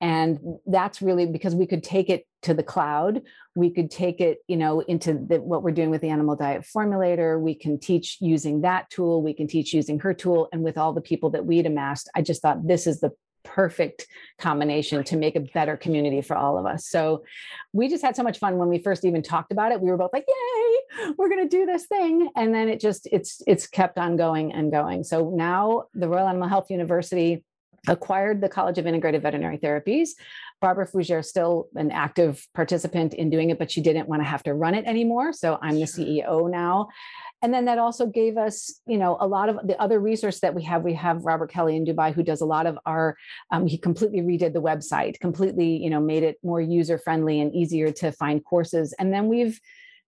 and 0.00 0.38
that's 0.66 1.02
really 1.02 1.26
because 1.26 1.54
we 1.54 1.66
could 1.66 1.82
take 1.82 2.08
it 2.08 2.26
to 2.42 2.54
the 2.54 2.62
cloud. 2.62 3.22
We 3.56 3.70
could 3.70 3.90
take 3.90 4.20
it, 4.20 4.38
you 4.46 4.56
know, 4.56 4.80
into 4.80 5.14
the, 5.14 5.40
what 5.40 5.62
we're 5.62 5.72
doing 5.72 5.90
with 5.90 6.02
the 6.02 6.10
animal 6.10 6.36
diet 6.36 6.62
formulator. 6.62 7.40
We 7.40 7.54
can 7.54 7.80
teach 7.80 8.18
using 8.20 8.60
that 8.60 8.88
tool. 8.90 9.22
We 9.22 9.34
can 9.34 9.48
teach 9.48 9.72
using 9.72 9.98
her 10.00 10.14
tool, 10.14 10.48
and 10.52 10.62
with 10.62 10.78
all 10.78 10.92
the 10.92 11.00
people 11.00 11.30
that 11.30 11.44
we'd 11.44 11.66
amassed, 11.66 12.08
I 12.14 12.22
just 12.22 12.42
thought 12.42 12.66
this 12.66 12.86
is 12.86 13.00
the 13.00 13.10
perfect 13.46 14.06
combination 14.38 15.02
to 15.04 15.16
make 15.16 15.36
a 15.36 15.40
better 15.40 15.76
community 15.76 16.20
for 16.20 16.36
all 16.36 16.58
of 16.58 16.66
us. 16.66 16.86
So 16.88 17.24
we 17.72 17.88
just 17.88 18.04
had 18.04 18.16
so 18.16 18.22
much 18.22 18.38
fun 18.38 18.58
when 18.58 18.68
we 18.68 18.78
first 18.78 19.04
even 19.04 19.22
talked 19.22 19.52
about 19.52 19.72
it. 19.72 19.80
We 19.80 19.90
were 19.90 19.96
both 19.96 20.12
like, 20.12 20.26
"Yay, 20.28 21.12
we're 21.16 21.28
going 21.28 21.48
to 21.48 21.56
do 21.56 21.64
this 21.64 21.86
thing." 21.86 22.28
And 22.36 22.54
then 22.54 22.68
it 22.68 22.80
just 22.80 23.08
it's 23.12 23.42
it's 23.46 23.66
kept 23.66 23.98
on 23.98 24.16
going 24.16 24.52
and 24.52 24.70
going. 24.70 25.04
So 25.04 25.30
now 25.30 25.84
the 25.94 26.08
Royal 26.08 26.28
Animal 26.28 26.48
Health 26.48 26.70
University 26.70 27.44
acquired 27.88 28.40
the 28.40 28.48
College 28.48 28.78
of 28.78 28.84
Integrative 28.84 29.22
Veterinary 29.22 29.58
Therapies. 29.58 30.10
Barbara 30.60 30.88
Fougere 30.88 31.20
is 31.20 31.28
still 31.28 31.68
an 31.74 31.90
active 31.90 32.46
participant 32.54 33.14
in 33.14 33.30
doing 33.30 33.50
it, 33.50 33.58
but 33.58 33.70
she 33.70 33.80
didn't 33.80 34.08
want 34.08 34.22
to 34.22 34.28
have 34.28 34.42
to 34.44 34.54
run 34.54 34.74
it 34.74 34.86
anymore. 34.86 35.32
So 35.32 35.58
I'm 35.60 35.76
the 35.76 35.86
CEO 35.86 36.50
now 36.50 36.88
and 37.46 37.54
then 37.54 37.66
that 37.66 37.78
also 37.78 38.06
gave 38.06 38.36
us 38.36 38.80
you 38.86 38.98
know 38.98 39.16
a 39.20 39.26
lot 39.36 39.48
of 39.48 39.64
the 39.68 39.80
other 39.80 40.00
resource 40.00 40.40
that 40.40 40.52
we 40.52 40.64
have 40.64 40.82
we 40.82 40.94
have 40.94 41.24
robert 41.24 41.48
kelly 41.48 41.76
in 41.76 41.84
dubai 41.84 42.12
who 42.12 42.24
does 42.24 42.40
a 42.40 42.50
lot 42.56 42.66
of 42.66 42.76
our 42.86 43.16
um, 43.52 43.68
he 43.68 43.78
completely 43.78 44.20
redid 44.20 44.52
the 44.52 44.60
website 44.60 45.20
completely 45.20 45.76
you 45.76 45.88
know 45.88 46.00
made 46.00 46.24
it 46.24 46.38
more 46.42 46.60
user 46.60 46.98
friendly 46.98 47.40
and 47.40 47.54
easier 47.54 47.92
to 47.92 48.10
find 48.12 48.44
courses. 48.44 48.94
And 48.98 49.12
then 49.12 49.28
we've 49.28 49.60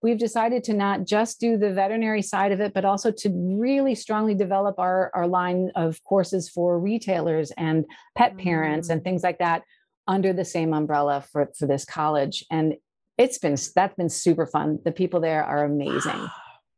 we've 0.02 0.18
decided 0.18 0.64
to 0.64 0.75
not 0.75 1.04
just 1.04 1.40
do 1.40 1.57
the 1.57 1.73
veterinary 1.73 2.23
side 2.23 2.52
of 2.52 2.61
it 2.61 2.73
but 2.73 2.85
also 2.85 3.11
to 3.11 3.30
really 3.61 3.95
strongly 3.95 4.35
develop 4.35 4.78
our 4.78 5.11
our 5.14 5.26
line 5.26 5.71
of 5.75 6.02
courses 6.04 6.49
for 6.49 6.78
retailers 6.78 7.50
and 7.57 7.85
pet 8.16 8.37
parents 8.38 8.88
mm. 8.88 8.92
and 8.92 9.04
things 9.04 9.23
like 9.23 9.38
that 9.38 9.62
under 10.07 10.33
the 10.33 10.45
same 10.45 10.73
umbrella 10.73 11.25
for 11.30 11.50
for 11.59 11.66
this 11.66 11.85
college. 11.85 12.45
And 12.50 12.75
it's 13.16 13.38
been 13.38 13.57
that's 13.75 13.97
been 13.97 14.09
super 14.09 14.47
fun. 14.47 14.78
The 14.85 14.92
people 14.92 15.21
there 15.21 15.45
are 15.45 15.64
amazing 15.64 16.28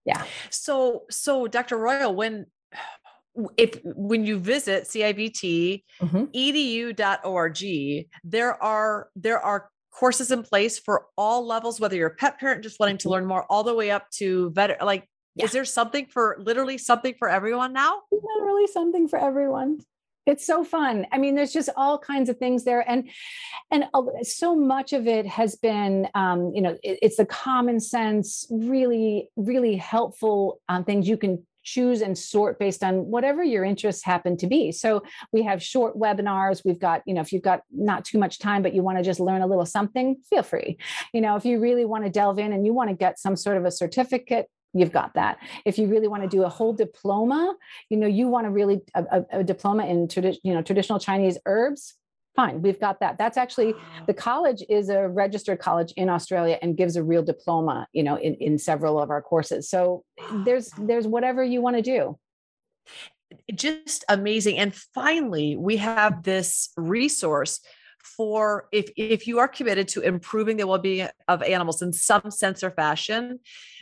yeah 0.05 0.25
so 0.51 1.03
so 1.11 1.47
dr 1.47 1.77
royal 1.77 2.15
when 2.15 2.47
if 3.57 3.81
when 3.85 4.25
you 4.25 4.39
visit 4.39 4.85
civt 4.85 5.83
mm-hmm. 6.03 6.25
edu.org 6.35 7.59
there 8.25 8.63
are 8.63 9.09
there 9.15 9.41
are 9.41 9.71
courses 9.93 10.31
in 10.31 10.43
place 10.43 10.79
for 10.79 11.07
all 11.17 11.47
levels 11.47 11.81
whether 11.81 11.97
you're 11.97 12.09
a 12.09 12.15
pet 12.15 12.39
parent 12.39 12.63
just 12.63 12.81
wanting 12.81 12.99
to 12.99 13.05
mm-hmm. 13.05 13.15
learn 13.15 13.27
more 13.27 13.45
all 13.49 13.63
the 13.63 13.75
way 13.75 13.91
up 13.91 14.09
to 14.11 14.51
vet 14.51 14.85
like 14.85 15.09
yeah. 15.37 15.45
is 15.45 15.53
there 15.53 15.65
something 15.65 16.07
for 16.07 16.37
literally 16.41 16.77
something 16.77 17.15
for 17.19 17.29
everyone 17.29 17.73
now 17.73 18.01
literally 18.11 18.67
something 18.67 19.09
for 19.09 19.19
everyone 19.19 19.79
it's 20.27 20.47
so 20.47 20.65
fun. 20.65 21.07
I 21.13 21.19
mean 21.19 21.35
there's 21.35 21.53
just 21.53 21.71
all 21.77 21.99
kinds 21.99 22.29
of 22.29 22.37
things 22.39 22.65
there 22.65 22.89
and 22.89 23.09
and 23.71 23.85
so 24.23 24.55
much 24.55 24.93
of 24.93 25.07
it 25.07 25.27
has 25.27 25.57
been 25.57 26.09
um, 26.15 26.53
you 26.55 26.63
know 26.63 26.77
it, 26.83 26.99
it's 27.03 27.17
the 27.17 27.27
common 27.27 27.81
sense 27.81 28.47
really 28.51 29.31
really 29.37 29.77
helpful 29.77 30.61
um, 30.69 30.85
things 30.85 31.09
you 31.09 31.17
can 31.17 31.45
choose 31.63 32.01
and 32.01 32.17
sort 32.17 32.59
based 32.59 32.83
on 32.83 33.07
whatever 33.11 33.45
your 33.45 33.65
interests 33.65 34.03
happen 34.03 34.35
to 34.35 34.47
be. 34.47 34.73
So 34.73 35.03
we 35.33 35.43
have 35.43 35.63
short 35.63 35.97
webinars 35.99 36.65
we've 36.65 36.79
got 36.79 37.03
you 37.07 37.15
know 37.15 37.21
if 37.21 37.33
you've 37.33 37.43
got 37.43 37.63
not 37.71 38.05
too 38.05 38.19
much 38.19 38.39
time 38.39 38.63
but 38.63 38.75
you 38.75 38.83
want 38.83 38.99
to 38.99 39.05
just 39.05 39.21
learn 39.21 39.43
a 39.43 39.47
little 39.47 39.67
something 39.67 40.17
feel 40.29 40.43
free. 40.43 40.79
You 41.13 41.21
know 41.21 41.37
if 41.37 41.45
you 41.45 41.61
really 41.61 41.85
want 41.85 42.05
to 42.05 42.11
delve 42.11 42.39
in 42.39 42.53
and 42.53 42.65
you 42.67 42.73
want 42.73 42.91
to 42.91 42.97
get 42.97 43.19
some 43.19 43.37
sort 43.37 43.57
of 43.57 43.65
a 43.65 43.71
certificate 43.71 44.49
you've 44.73 44.93
got 44.93 45.15
that. 45.15 45.39
If 45.65 45.79
you 45.79 45.89
really 45.89 46.09
want 46.09 46.23
to 46.23 46.29
do 46.29 46.45
a 46.45 46.49
whole 46.49 46.73
diploma 46.73 47.55
you 47.89 47.97
know 47.97 48.07
you 48.07 48.29
want 48.29 48.47
to 48.47 48.51
really 48.51 48.81
a, 48.95 49.05
a, 49.11 49.41
a 49.41 49.45
diploma 49.45 49.87
in 49.87 50.09
tradi- 50.09 50.39
you 50.43 50.55
know 50.55 50.63
traditional 50.63 50.99
chinese 50.99 51.39
herbs 51.47 51.95
fine 52.37 52.63
we've 52.63 52.81
got 52.81 53.01
that. 53.01 53.19
That's 53.19 53.37
actually 53.37 53.75
the 54.07 54.15
college 54.15 54.63
is 54.69 54.89
a 54.89 55.09
registered 55.09 55.59
college 55.59 55.93
in 55.97 56.09
australia 56.09 56.59
and 56.63 56.77
gives 56.77 56.97
a 56.97 57.03
real 57.03 57.23
diploma 57.23 57.87
you 57.93 58.03
know 58.03 58.17
in, 58.17 58.35
in 58.37 58.59
several 58.59 59.01
of 59.01 59.11
our 59.11 59.23
courses. 59.23 59.69
So 59.69 60.05
there's 60.45 60.71
there's 60.79 61.07
whatever 61.07 61.43
you 61.43 61.61
want 61.61 61.77
to 61.77 61.83
do. 61.83 62.19
Just 63.55 64.05
amazing. 64.09 64.59
And 64.59 64.75
finally 64.75 65.57
we 65.57 65.77
have 65.79 66.23
this 66.23 66.71
resource 66.77 67.61
for 68.03 68.69
if 68.73 68.91
if 68.97 69.27
you 69.27 69.39
are 69.39 69.49
committed 69.49 69.89
to 69.89 70.01
improving 70.01 70.57
the 70.57 70.67
well-being 70.67 71.09
of 71.29 71.43
animals 71.43 71.83
in 71.83 71.93
some 71.93 72.31
sense 72.31 72.63
or 72.63 72.71
fashion 72.71 73.39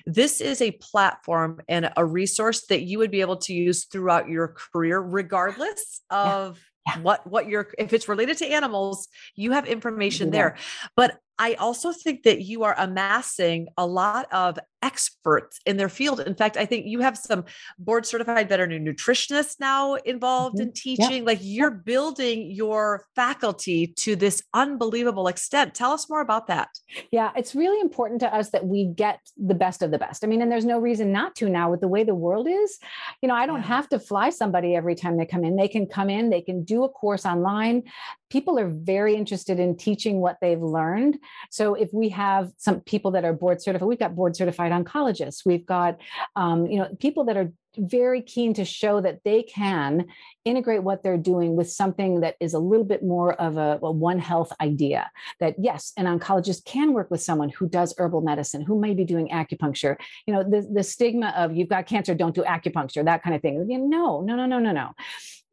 this 0.07 0.41
is 0.41 0.61
a 0.61 0.73
platform 0.73 1.61
and 1.69 1.91
a 1.97 2.05
resource 2.05 2.67
that 2.67 2.83
you 2.83 2.99
would 2.99 3.11
be 3.11 3.21
able 3.21 3.37
to 3.37 3.53
use 3.53 3.85
throughout 3.85 4.29
your 4.29 4.49
career 4.49 5.01
regardless 5.01 6.01
of 6.11 6.59
yeah. 6.87 6.95
Yeah. 6.97 7.03
what 7.03 7.27
what 7.27 7.49
you're 7.49 7.69
if 7.79 7.93
it's 7.93 8.09
related 8.09 8.39
to 8.39 8.47
animals 8.47 9.09
you 9.35 9.53
have 9.53 9.67
information 9.67 10.29
yeah. 10.29 10.33
there 10.33 10.57
but 10.97 11.19
I 11.39 11.55
also 11.55 11.93
think 11.93 12.25
that 12.25 12.43
you 12.43 12.65
are 12.65 12.75
amassing 12.79 13.69
a 13.77 13.87
lot 13.87 14.33
of 14.33 14.59
experts 14.83 15.59
in 15.67 15.77
their 15.77 15.89
field. 15.89 16.21
In 16.21 16.35
fact, 16.35 16.57
I 16.57 16.65
think 16.65 16.87
you 16.87 17.01
have 17.01 17.19
some 17.19 17.45
board 17.79 18.07
certified 18.07 18.49
veterinary 18.49 18.81
nutritionists 18.81 19.57
now 19.59 19.95
involved 19.95 20.57
mm-hmm. 20.57 20.69
in 20.69 20.73
teaching. 20.73 21.25
Like 21.25 21.39
you're 21.43 21.71
building 21.71 22.51
your 22.51 23.07
faculty 23.15 23.89
to 23.99 24.17
this 24.17 24.43
unbelievable 24.55 25.29
extent. 25.29 25.75
Tell 25.75 25.93
us 25.93 26.09
more 26.09 26.21
about 26.21 26.47
that. 26.47 26.69
Yeah, 27.11 27.33
it's 27.37 27.55
really 27.55 27.81
important 27.81 28.21
to 28.21 28.35
us 28.35 28.51
that 28.51 28.67
we 28.67 28.87
get 28.87 29.21
the 29.37 29.55
best 29.55 29.83
of 29.83 29.91
the 29.91 29.99
best. 29.99 30.25
I 30.25 30.27
mean, 30.27 30.43
and 30.43 30.51
there's 30.51 30.65
no 30.65 30.79
reason 30.79 31.13
not 31.13 31.35
to 31.37 31.49
now 31.49 31.71
with 31.71 31.81
the 31.81 31.89
way 31.89 32.05
the 32.05 32.15
world 32.15 32.49
is. 32.49 32.79
You 33.23 33.29
know, 33.29 33.35
I 33.35 33.47
don't 33.47 33.61
yeah. 33.61 33.67
have 33.67 33.89
to 33.91 33.99
fly 33.99 34.31
somebody 34.31 34.75
every 34.75 34.95
time 34.95 35.17
they 35.17 35.27
come 35.27 35.45
in. 35.45 35.57
They 35.57 35.69
can 35.69 35.87
come 35.87 36.11
in, 36.11 36.31
they 36.31 36.43
can 36.43 36.65
do 36.65 36.85
a 36.85 36.89
course 36.89 37.27
online 37.27 37.83
people 38.31 38.59
are 38.59 38.69
very 38.69 39.15
interested 39.15 39.59
in 39.59 39.77
teaching 39.77 40.21
what 40.21 40.37
they've 40.41 40.61
learned. 40.61 41.19
So 41.51 41.75
if 41.75 41.93
we 41.93 42.11
have 42.11 42.53
some 42.57 42.81
people 42.81 43.11
that 43.13 43.25
are 43.25 43.33
board 43.33 43.63
certified, 43.63 43.89
we've 43.89 43.99
got 43.99 44.15
board 44.15 44.37
certified 44.37 44.73
oncologists, 44.73 45.47
we've 45.47 45.67
got 45.67 45.99
um, 46.37 46.67
you 46.67 46.79
know 46.79 46.89
people 47.01 47.25
that 47.25 47.37
are 47.37 47.53
very 47.77 48.23
keen 48.23 48.55
to 48.55 48.65
show 48.65 49.01
that 49.01 49.21
they 49.25 49.43
can 49.43 50.07
integrate 50.45 50.83
what 50.83 51.03
they're 51.03 51.19
doing 51.19 51.55
with 51.55 51.71
something 51.71 52.21
that 52.21 52.35
is 52.41 52.55
a 52.55 52.59
little 52.59 52.85
bit 52.85 53.05
more 53.05 53.35
of 53.35 53.57
a, 53.57 53.79
a, 53.83 53.91
one 53.91 54.19
health 54.19 54.53
idea. 54.61 55.11
That 55.41 55.55
yes 55.59 55.93
an 55.97 56.07
oncologist 56.07 56.65
can 56.65 56.93
work 56.93 57.11
with 57.11 57.23
someone 57.23 57.51
who 57.51 57.69
does 57.69 57.95
herbal 57.99 58.23
medicine 58.23 58.63
who 58.63 58.81
may 58.81 58.95
be 58.95 59.05
doing 59.05 59.29
acupuncture. 59.29 59.97
You 60.27 60.35
know 60.35 60.43
the, 60.43 60.69
the 60.73 60.83
stigma 60.83 61.33
of 61.37 61.55
you've 61.55 61.69
got 61.69 61.87
cancer 61.87 62.15
don't 62.15 62.35
do 62.35 62.43
acupuncture 62.43 63.05
that 63.05 63.23
kind 63.23 63.37
of 63.37 63.43
thing. 63.43 63.67
You 63.69 63.79
know, 63.79 64.21
no 64.23 64.37
no 64.37 64.47
no 64.47 64.47
no 64.47 64.59
no 64.59 64.73
no 64.73 64.95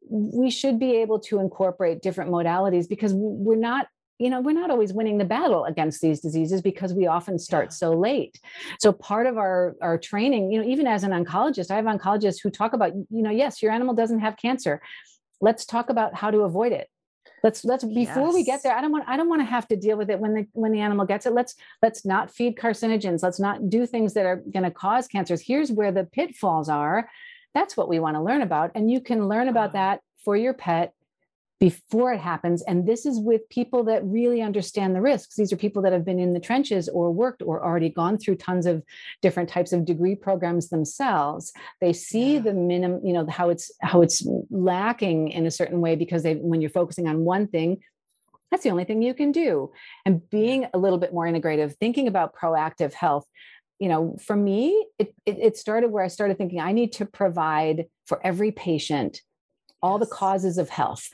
we 0.08 0.50
should 0.50 0.78
be 0.78 0.96
able 0.96 1.18
to 1.18 1.40
incorporate 1.40 2.02
different 2.02 2.30
modalities 2.30 2.88
because 2.88 3.12
we're 3.14 3.56
not 3.56 3.88
you 4.18 4.30
know 4.30 4.40
we're 4.40 4.52
not 4.52 4.70
always 4.70 4.92
winning 4.92 5.18
the 5.18 5.24
battle 5.24 5.64
against 5.64 6.00
these 6.00 6.20
diseases 6.20 6.62
because 6.62 6.94
we 6.94 7.06
often 7.06 7.38
start 7.38 7.72
so 7.72 7.92
late. 7.92 8.40
So 8.80 8.92
part 8.92 9.26
of 9.26 9.36
our 9.36 9.74
our 9.82 9.98
training 9.98 10.50
you 10.50 10.60
know 10.60 10.66
even 10.66 10.86
as 10.86 11.02
an 11.04 11.10
oncologist 11.10 11.70
i 11.70 11.76
have 11.76 11.84
oncologists 11.84 12.42
who 12.42 12.50
talk 12.50 12.72
about 12.72 12.94
you 12.94 13.22
know 13.22 13.30
yes 13.30 13.62
your 13.62 13.72
animal 13.72 13.94
doesn't 13.94 14.20
have 14.20 14.36
cancer. 14.36 14.80
Let's 15.40 15.66
talk 15.66 15.90
about 15.90 16.14
how 16.14 16.30
to 16.30 16.40
avoid 16.40 16.72
it. 16.72 16.88
Let's 17.42 17.64
let's 17.64 17.84
before 17.84 18.28
yes. 18.28 18.34
we 18.34 18.44
get 18.44 18.62
there 18.62 18.74
i 18.74 18.80
don't 18.80 18.92
want 18.92 19.04
i 19.06 19.16
don't 19.16 19.28
want 19.28 19.42
to 19.42 19.46
have 19.46 19.68
to 19.68 19.76
deal 19.76 19.98
with 19.98 20.08
it 20.08 20.18
when 20.18 20.34
the 20.34 20.46
when 20.52 20.72
the 20.72 20.80
animal 20.80 21.04
gets 21.04 21.26
it. 21.26 21.34
Let's 21.34 21.54
let's 21.82 22.06
not 22.06 22.30
feed 22.30 22.56
carcinogens. 22.56 23.22
Let's 23.22 23.40
not 23.40 23.68
do 23.68 23.86
things 23.86 24.14
that 24.14 24.24
are 24.24 24.36
going 24.36 24.64
to 24.64 24.70
cause 24.70 25.08
cancers. 25.08 25.42
Here's 25.42 25.70
where 25.70 25.92
the 25.92 26.04
pitfalls 26.04 26.68
are 26.68 27.10
that's 27.56 27.74
what 27.74 27.88
we 27.88 27.98
want 27.98 28.16
to 28.16 28.22
learn 28.22 28.42
about. 28.42 28.70
And 28.74 28.90
you 28.90 29.00
can 29.00 29.28
learn 29.28 29.48
about 29.48 29.70
mm-hmm. 29.70 29.78
that 29.78 30.00
for 30.22 30.36
your 30.36 30.52
pet 30.52 30.92
before 31.58 32.12
it 32.12 32.20
happens. 32.20 32.60
And 32.60 32.86
this 32.86 33.06
is 33.06 33.18
with 33.18 33.48
people 33.48 33.82
that 33.84 34.04
really 34.04 34.42
understand 34.42 34.94
the 34.94 35.00
risks. 35.00 35.36
These 35.36 35.54
are 35.54 35.56
people 35.56 35.80
that 35.82 35.92
have 35.94 36.04
been 36.04 36.18
in 36.18 36.34
the 36.34 36.40
trenches 36.40 36.86
or 36.86 37.10
worked 37.10 37.40
or 37.40 37.64
already 37.64 37.88
gone 37.88 38.18
through 38.18 38.36
tons 38.36 38.66
of 38.66 38.82
different 39.22 39.48
types 39.48 39.72
of 39.72 39.86
degree 39.86 40.14
programs 40.14 40.68
themselves. 40.68 41.54
They 41.80 41.94
see 41.94 42.34
yeah. 42.34 42.40
the 42.40 42.52
minimum, 42.52 43.00
you 43.02 43.14
know, 43.14 43.26
how 43.26 43.48
it's 43.48 43.70
how 43.80 44.02
it's 44.02 44.22
lacking 44.50 45.30
in 45.30 45.46
a 45.46 45.50
certain 45.50 45.80
way 45.80 45.96
because 45.96 46.24
they 46.24 46.34
when 46.34 46.60
you're 46.60 46.68
focusing 46.68 47.08
on 47.08 47.20
one 47.20 47.46
thing, 47.46 47.80
that's 48.50 48.64
the 48.64 48.70
only 48.70 48.84
thing 48.84 49.00
you 49.00 49.14
can 49.14 49.32
do. 49.32 49.72
And 50.04 50.28
being 50.28 50.66
a 50.74 50.78
little 50.78 50.98
bit 50.98 51.14
more 51.14 51.24
integrative, 51.24 51.74
thinking 51.78 52.06
about 52.06 52.34
proactive 52.34 52.92
health, 52.92 53.26
you 53.78 53.88
know, 53.88 54.16
for 54.24 54.36
me, 54.36 54.86
it, 54.98 55.14
it, 55.26 55.38
it, 55.38 55.56
started 55.56 55.90
where 55.90 56.04
I 56.04 56.08
started 56.08 56.38
thinking 56.38 56.60
I 56.60 56.72
need 56.72 56.92
to 56.94 57.04
provide 57.06 57.86
for 58.06 58.24
every 58.24 58.50
patient 58.50 59.20
all 59.82 59.98
the 59.98 60.06
causes 60.06 60.56
of 60.58 60.70
health. 60.70 61.08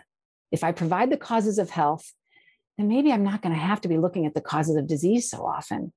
If 0.52 0.62
I 0.62 0.72
provide 0.72 1.10
the 1.10 1.16
causes 1.16 1.58
of 1.58 1.70
health, 1.70 2.12
then 2.78 2.88
maybe 2.88 3.12
I'm 3.12 3.24
not 3.24 3.42
going 3.42 3.54
to 3.54 3.60
have 3.60 3.80
to 3.82 3.88
be 3.88 3.98
looking 3.98 4.26
at 4.26 4.34
the 4.34 4.40
causes 4.40 4.76
of 4.76 4.86
disease 4.86 5.28
so 5.28 5.44
often. 5.44 5.92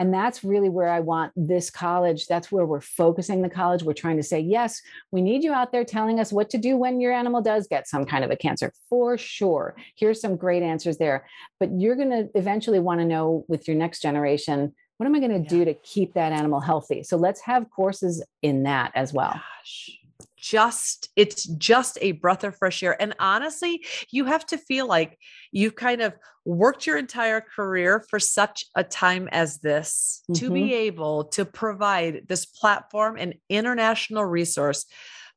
And 0.00 0.12
that's 0.12 0.44
really 0.44 0.68
where 0.68 0.88
I 0.88 1.00
want 1.00 1.32
this 1.36 1.70
college. 1.70 2.26
That's 2.26 2.50
where 2.50 2.66
we're 2.66 2.80
focusing 2.80 3.42
the 3.42 3.48
college. 3.48 3.82
We're 3.82 3.92
trying 3.92 4.16
to 4.16 4.22
say, 4.22 4.40
yes, 4.40 4.80
we 5.12 5.22
need 5.22 5.44
you 5.44 5.52
out 5.52 5.72
there 5.72 5.84
telling 5.84 6.18
us 6.18 6.32
what 6.32 6.50
to 6.50 6.58
do 6.58 6.76
when 6.76 7.00
your 7.00 7.12
animal 7.12 7.40
does 7.40 7.68
get 7.68 7.86
some 7.86 8.04
kind 8.04 8.24
of 8.24 8.30
a 8.30 8.36
cancer, 8.36 8.72
for 8.88 9.16
sure. 9.16 9.76
Here's 9.96 10.20
some 10.20 10.36
great 10.36 10.62
answers 10.62 10.98
there. 10.98 11.26
But 11.60 11.70
you're 11.78 11.96
going 11.96 12.10
to 12.10 12.28
eventually 12.34 12.80
want 12.80 13.00
to 13.00 13.06
know 13.06 13.44
with 13.48 13.68
your 13.68 13.76
next 13.76 14.02
generation, 14.02 14.74
what 14.96 15.06
am 15.06 15.14
I 15.14 15.20
going 15.20 15.32
to 15.32 15.42
yeah. 15.42 15.58
do 15.58 15.64
to 15.66 15.74
keep 15.74 16.14
that 16.14 16.32
animal 16.32 16.60
healthy? 16.60 17.02
So 17.02 17.16
let's 17.16 17.40
have 17.42 17.70
courses 17.70 18.24
in 18.42 18.62
that 18.64 18.92
as 18.94 19.12
well. 19.12 19.32
Gosh 19.32 19.98
just 20.36 21.10
it's 21.16 21.44
just 21.44 21.98
a 22.00 22.12
breath 22.12 22.44
of 22.44 22.56
fresh 22.56 22.82
air 22.82 23.00
and 23.02 23.14
honestly 23.18 23.84
you 24.10 24.26
have 24.26 24.46
to 24.46 24.56
feel 24.56 24.86
like 24.86 25.18
you've 25.50 25.74
kind 25.74 26.00
of 26.00 26.14
worked 26.44 26.86
your 26.86 26.96
entire 26.96 27.40
career 27.40 28.04
for 28.08 28.20
such 28.20 28.64
a 28.76 28.84
time 28.84 29.28
as 29.32 29.58
this 29.58 30.22
mm-hmm. 30.30 30.34
to 30.34 30.52
be 30.52 30.60
mm-hmm. 30.60 30.72
able 30.72 31.24
to 31.24 31.44
provide 31.44 32.22
this 32.28 32.46
platform 32.46 33.16
and 33.18 33.34
international 33.48 34.24
resource 34.24 34.86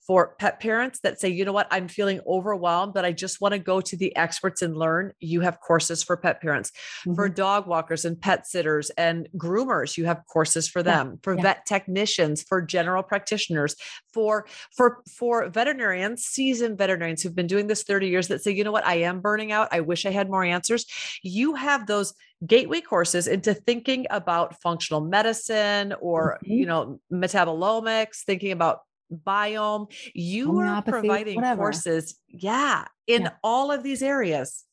for 0.09 0.33
pet 0.39 0.59
parents 0.59 1.01
that 1.01 1.19
say, 1.19 1.29
you 1.29 1.45
know 1.45 1.51
what, 1.51 1.67
I'm 1.69 1.87
feeling 1.87 2.19
overwhelmed, 2.25 2.95
but 2.95 3.05
I 3.05 3.11
just 3.11 3.41
want 3.41 3.51
to 3.53 3.59
go 3.59 3.79
to 3.79 3.95
the 3.95 4.15
experts 4.15 4.63
and 4.63 4.75
learn. 4.75 5.13
You 5.19 5.41
have 5.41 5.59
courses 5.59 6.01
for 6.01 6.17
pet 6.17 6.41
parents, 6.41 6.71
mm-hmm. 6.71 7.13
for 7.13 7.29
dog 7.29 7.67
walkers 7.67 8.05
and 8.05 8.19
pet 8.19 8.47
sitters 8.47 8.89
and 8.97 9.29
groomers. 9.37 9.97
You 9.97 10.05
have 10.05 10.23
courses 10.25 10.67
for 10.67 10.81
them, 10.81 11.11
yeah. 11.11 11.15
for 11.21 11.35
yeah. 11.35 11.43
vet 11.43 11.65
technicians, 11.67 12.41
for 12.41 12.59
general 12.59 13.03
practitioners, 13.03 13.75
for 14.11 14.47
for 14.75 15.03
for 15.15 15.47
veterinarians, 15.47 16.23
seasoned 16.23 16.79
veterinarians 16.79 17.21
who've 17.21 17.35
been 17.35 17.45
doing 17.45 17.67
this 17.67 17.83
30 17.83 18.07
years 18.07 18.29
that 18.29 18.41
say, 18.41 18.51
you 18.51 18.63
know 18.63 18.71
what, 18.71 18.87
I 18.87 18.95
am 18.95 19.21
burning 19.21 19.51
out. 19.51 19.67
I 19.71 19.81
wish 19.81 20.07
I 20.07 20.09
had 20.09 20.27
more 20.27 20.43
answers. 20.43 20.87
You 21.21 21.53
have 21.53 21.85
those 21.85 22.15
gateway 22.47 22.81
courses 22.81 23.27
into 23.27 23.53
thinking 23.53 24.07
about 24.09 24.59
functional 24.61 25.01
medicine 25.01 25.93
or 25.99 26.39
mm-hmm. 26.43 26.53
you 26.53 26.65
know 26.65 26.99
metabolomics 27.11 28.23
thinking 28.23 28.51
about 28.51 28.79
biome. 29.11 29.87
You 30.13 30.59
are 30.59 30.81
providing 30.81 31.35
whatever. 31.35 31.61
courses, 31.61 32.19
yeah, 32.27 32.85
in 33.07 33.23
yeah. 33.23 33.31
all 33.43 33.71
of 33.71 33.83
these 33.83 34.01
areas. 34.01 34.65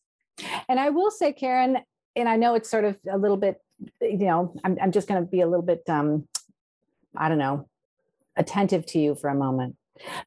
And 0.69 0.79
I 0.79 0.91
will 0.91 1.11
say, 1.11 1.33
Karen, 1.33 1.79
and 2.15 2.29
I 2.29 2.37
know 2.37 2.55
it's 2.55 2.71
sort 2.71 2.85
of 2.85 2.99
a 3.11 3.19
little 3.19 3.37
bit, 3.37 3.61
you 4.01 4.19
know, 4.19 4.55
I'm, 4.65 4.77
I'm 4.81 4.93
just 4.93 5.09
going 5.09 5.23
to 5.23 5.31
be 5.31 5.41
a 5.41 5.47
little 5.47 5.65
bit, 5.65 5.83
um, 5.89 6.27
I 7.17 7.29
don't 7.29 7.39
know, 7.39 7.69
attentive 8.37 8.87
to 8.87 8.99
you 8.99 9.15
for 9.15 9.29
a 9.29 9.35
moment 9.35 9.77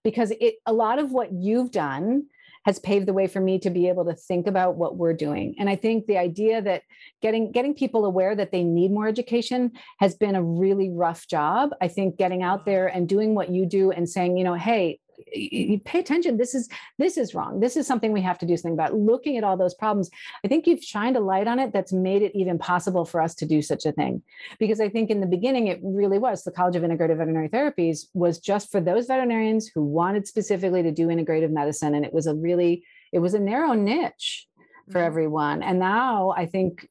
because 0.03 0.31
it 0.31 0.55
a 0.65 0.73
lot 0.73 0.99
of 0.99 1.11
what 1.11 1.31
you've 1.31 1.71
done 1.71 2.25
has 2.65 2.79
paved 2.79 3.07
the 3.07 3.13
way 3.13 3.27
for 3.27 3.39
me 3.39 3.59
to 3.59 3.69
be 3.69 3.87
able 3.87 4.05
to 4.05 4.13
think 4.13 4.47
about 4.47 4.75
what 4.75 4.97
we're 4.97 5.13
doing. 5.13 5.55
And 5.59 5.69
i 5.69 5.75
think 5.75 6.05
the 6.05 6.17
idea 6.17 6.61
that 6.61 6.83
getting 7.21 7.51
getting 7.51 7.73
people 7.73 8.05
aware 8.05 8.35
that 8.35 8.51
they 8.51 8.63
need 8.63 8.91
more 8.91 9.07
education 9.07 9.71
has 9.99 10.15
been 10.15 10.35
a 10.35 10.43
really 10.43 10.89
rough 10.89 11.27
job. 11.27 11.71
I 11.81 11.87
think 11.87 12.17
getting 12.17 12.43
out 12.43 12.59
mm-hmm. 12.59 12.69
there 12.69 12.87
and 12.87 13.07
doing 13.07 13.35
what 13.35 13.49
you 13.49 13.65
do 13.65 13.91
and 13.91 14.09
saying 14.09 14.37
you 14.37 14.43
know 14.43 14.55
hey 14.55 14.99
you 15.33 15.79
pay 15.79 15.99
attention. 15.99 16.37
This 16.37 16.55
is 16.55 16.69
this 16.97 17.17
is 17.17 17.33
wrong. 17.33 17.59
This 17.59 17.75
is 17.75 17.87
something 17.87 18.11
we 18.11 18.21
have 18.21 18.39
to 18.39 18.45
do 18.45 18.55
something 18.57 18.73
about. 18.73 18.93
Looking 18.93 19.37
at 19.37 19.43
all 19.43 19.57
those 19.57 19.73
problems 19.73 20.09
i 20.43 20.47
think 20.47 20.67
you've 20.67 20.83
shined 20.83 21.17
a 21.17 21.19
light 21.19 21.47
on 21.47 21.59
it 21.59 21.73
that's 21.73 21.93
made 21.93 22.21
it 22.21 22.35
even 22.35 22.57
possible 22.57 23.05
for 23.05 23.21
us 23.21 23.35
to 23.35 23.45
do 23.45 23.61
such 23.61 23.85
a 23.85 23.91
thing. 23.91 24.21
Because 24.59 24.79
i 24.79 24.89
think 24.89 25.09
in 25.09 25.21
the 25.21 25.27
beginning 25.27 25.67
it 25.67 25.79
really 25.83 26.19
was 26.19 26.43
the 26.43 26.51
college 26.51 26.75
of 26.75 26.83
integrative 26.83 27.17
veterinary 27.17 27.49
therapies 27.49 28.05
was 28.13 28.39
just 28.39 28.71
for 28.71 28.81
those 28.81 29.07
veterinarians 29.07 29.67
who 29.67 29.83
wanted 29.83 30.27
specifically 30.27 30.83
to 30.83 30.91
do 30.91 31.07
integrative 31.07 31.51
medicine. 31.51 31.95
And 31.95 32.05
it 32.05 32.13
was 32.13 32.27
a 32.27 32.35
really 32.35 32.83
it 33.11 33.19
was 33.19 33.33
a 33.33 33.39
narrow 33.39 33.73
niche 33.73 34.47
for 34.91 34.99
mm-hmm. 34.99 35.07
everyone. 35.07 35.63
And 35.63 35.79
now 35.79 36.33
i 36.37 36.45
think 36.45 36.87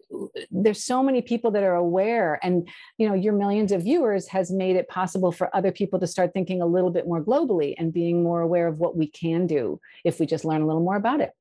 there's 0.50 0.82
so 0.82 1.02
many 1.02 1.22
people 1.22 1.50
that 1.52 1.62
are 1.62 1.74
aware 1.74 2.38
and 2.42 2.68
you 2.98 3.08
know 3.08 3.14
your 3.14 3.32
millions 3.32 3.72
of 3.72 3.82
viewers 3.82 4.28
has 4.28 4.50
made 4.50 4.76
it 4.76 4.88
possible 4.88 5.32
for 5.32 5.54
other 5.54 5.72
people 5.72 5.98
to 6.00 6.06
start 6.06 6.32
thinking 6.32 6.62
a 6.62 6.66
little 6.66 6.90
bit 6.90 7.06
more 7.06 7.22
globally 7.22 7.74
and 7.78 7.92
being 7.92 8.22
more 8.22 8.40
aware 8.40 8.66
of 8.66 8.78
what 8.78 8.96
we 8.96 9.06
can 9.06 9.46
do 9.46 9.80
if 10.04 10.18
we 10.18 10.26
just 10.26 10.44
learn 10.44 10.62
a 10.62 10.66
little 10.66 10.82
more 10.82 10.96
about 10.96 11.20
it. 11.20 11.32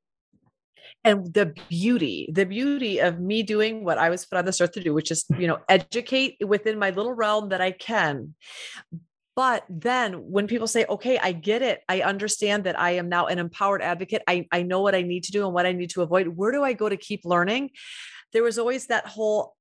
And 1.03 1.33
the 1.33 1.53
beauty 1.69 2.29
the 2.33 2.45
beauty 2.45 2.99
of 2.99 3.19
me 3.19 3.43
doing 3.43 3.83
what 3.83 3.97
i 3.97 4.09
was 4.09 4.25
put 4.25 4.37
on 4.37 4.45
this 4.45 4.59
earth 4.61 4.73
to 4.73 4.83
do 4.83 4.93
which 4.93 5.11
is 5.11 5.25
you 5.37 5.47
know 5.47 5.59
educate 5.69 6.37
within 6.45 6.79
my 6.79 6.89
little 6.89 7.13
realm 7.13 7.49
that 7.49 7.61
i 7.61 7.71
can 7.71 8.33
but 9.37 9.65
then 9.69 10.13
when 10.13 10.47
people 10.47 10.65
say, 10.65 10.83
okay, 10.89 11.19
I 11.19 11.31
get 11.31 11.61
it, 11.61 11.83
I 11.87 12.01
understand 12.01 12.63
that 12.63 12.79
I 12.79 12.93
am 12.93 13.07
now 13.07 13.27
an 13.27 13.37
empowered 13.37 13.83
advocate, 13.83 14.23
I, 14.27 14.47
I 14.51 14.63
know 14.63 14.81
what 14.81 14.95
I 14.95 15.03
need 15.03 15.25
to 15.25 15.31
do 15.31 15.45
and 15.45 15.53
what 15.53 15.67
I 15.67 15.73
need 15.73 15.91
to 15.91 16.01
avoid, 16.01 16.27
where 16.27 16.51
do 16.51 16.63
I 16.63 16.73
go 16.73 16.89
to 16.89 16.97
keep 16.97 17.23
learning? 17.23 17.69
There 18.33 18.41
was 18.41 18.57
always 18.57 18.87
that 18.87 19.05
whole 19.05 19.55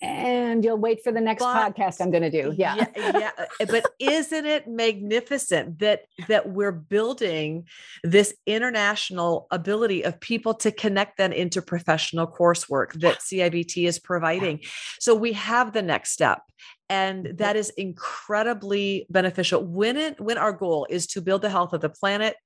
and 0.00 0.64
you'll 0.64 0.78
wait 0.78 1.02
for 1.02 1.10
the 1.10 1.20
next 1.20 1.42
but, 1.42 1.74
podcast 1.74 2.00
I'm 2.00 2.10
going 2.10 2.22
to 2.22 2.30
do. 2.30 2.54
Yeah. 2.56 2.76
yeah. 2.76 3.18
Yeah. 3.18 3.30
Uh, 3.38 3.66
but 3.66 3.86
isn't 3.98 4.46
it 4.46 4.68
magnificent 4.68 5.80
that 5.80 6.02
that 6.28 6.48
we're 6.48 6.72
building 6.72 7.66
this 8.04 8.34
international 8.46 9.48
ability 9.50 10.04
of 10.04 10.20
people 10.20 10.54
to 10.54 10.70
connect 10.70 11.18
them 11.18 11.32
into 11.32 11.60
professional 11.60 12.26
coursework 12.26 12.92
that 13.00 13.18
CIVT 13.18 13.88
is 13.88 13.98
providing. 13.98 14.60
So 15.00 15.14
we 15.14 15.32
have 15.32 15.72
the 15.72 15.82
next 15.82 16.12
step 16.12 16.42
and 16.88 17.24
mm-hmm. 17.24 17.36
that 17.36 17.56
is 17.56 17.70
incredibly 17.70 19.06
beneficial 19.10 19.64
when 19.64 19.96
it 19.96 20.20
when 20.20 20.38
our 20.38 20.52
goal 20.52 20.86
is 20.88 21.06
to 21.08 21.20
build 21.20 21.42
the 21.42 21.50
health 21.50 21.72
of 21.72 21.80
the 21.80 21.88
planet 21.88 22.36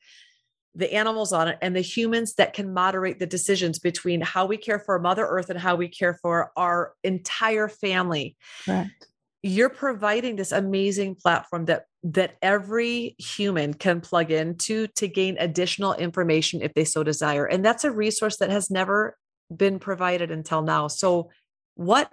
the 0.74 0.92
animals 0.92 1.32
on 1.32 1.48
it 1.48 1.58
and 1.60 1.76
the 1.76 1.80
humans 1.80 2.34
that 2.34 2.54
can 2.54 2.72
moderate 2.72 3.18
the 3.18 3.26
decisions 3.26 3.78
between 3.78 4.20
how 4.20 4.46
we 4.46 4.56
care 4.56 4.78
for 4.78 4.98
mother 4.98 5.26
earth 5.26 5.50
and 5.50 5.58
how 5.58 5.76
we 5.76 5.88
care 5.88 6.18
for 6.22 6.50
our 6.56 6.94
entire 7.04 7.68
family. 7.68 8.36
Correct. 8.64 9.06
you're 9.42 9.68
providing 9.68 10.36
this 10.36 10.52
amazing 10.52 11.16
platform 11.16 11.64
that 11.66 11.86
that 12.04 12.36
every 12.42 13.14
human 13.18 13.74
can 13.74 14.00
plug 14.00 14.30
into 14.30 14.86
to 14.88 15.06
gain 15.06 15.36
additional 15.38 15.94
information 15.94 16.62
if 16.62 16.74
they 16.74 16.84
so 16.84 17.04
desire. 17.04 17.44
And 17.44 17.64
that's 17.64 17.84
a 17.84 17.92
resource 17.92 18.38
that 18.38 18.50
has 18.50 18.70
never 18.70 19.16
been 19.54 19.78
provided 19.78 20.30
until 20.30 20.62
now. 20.62 20.88
So 20.88 21.30
what 21.74 22.12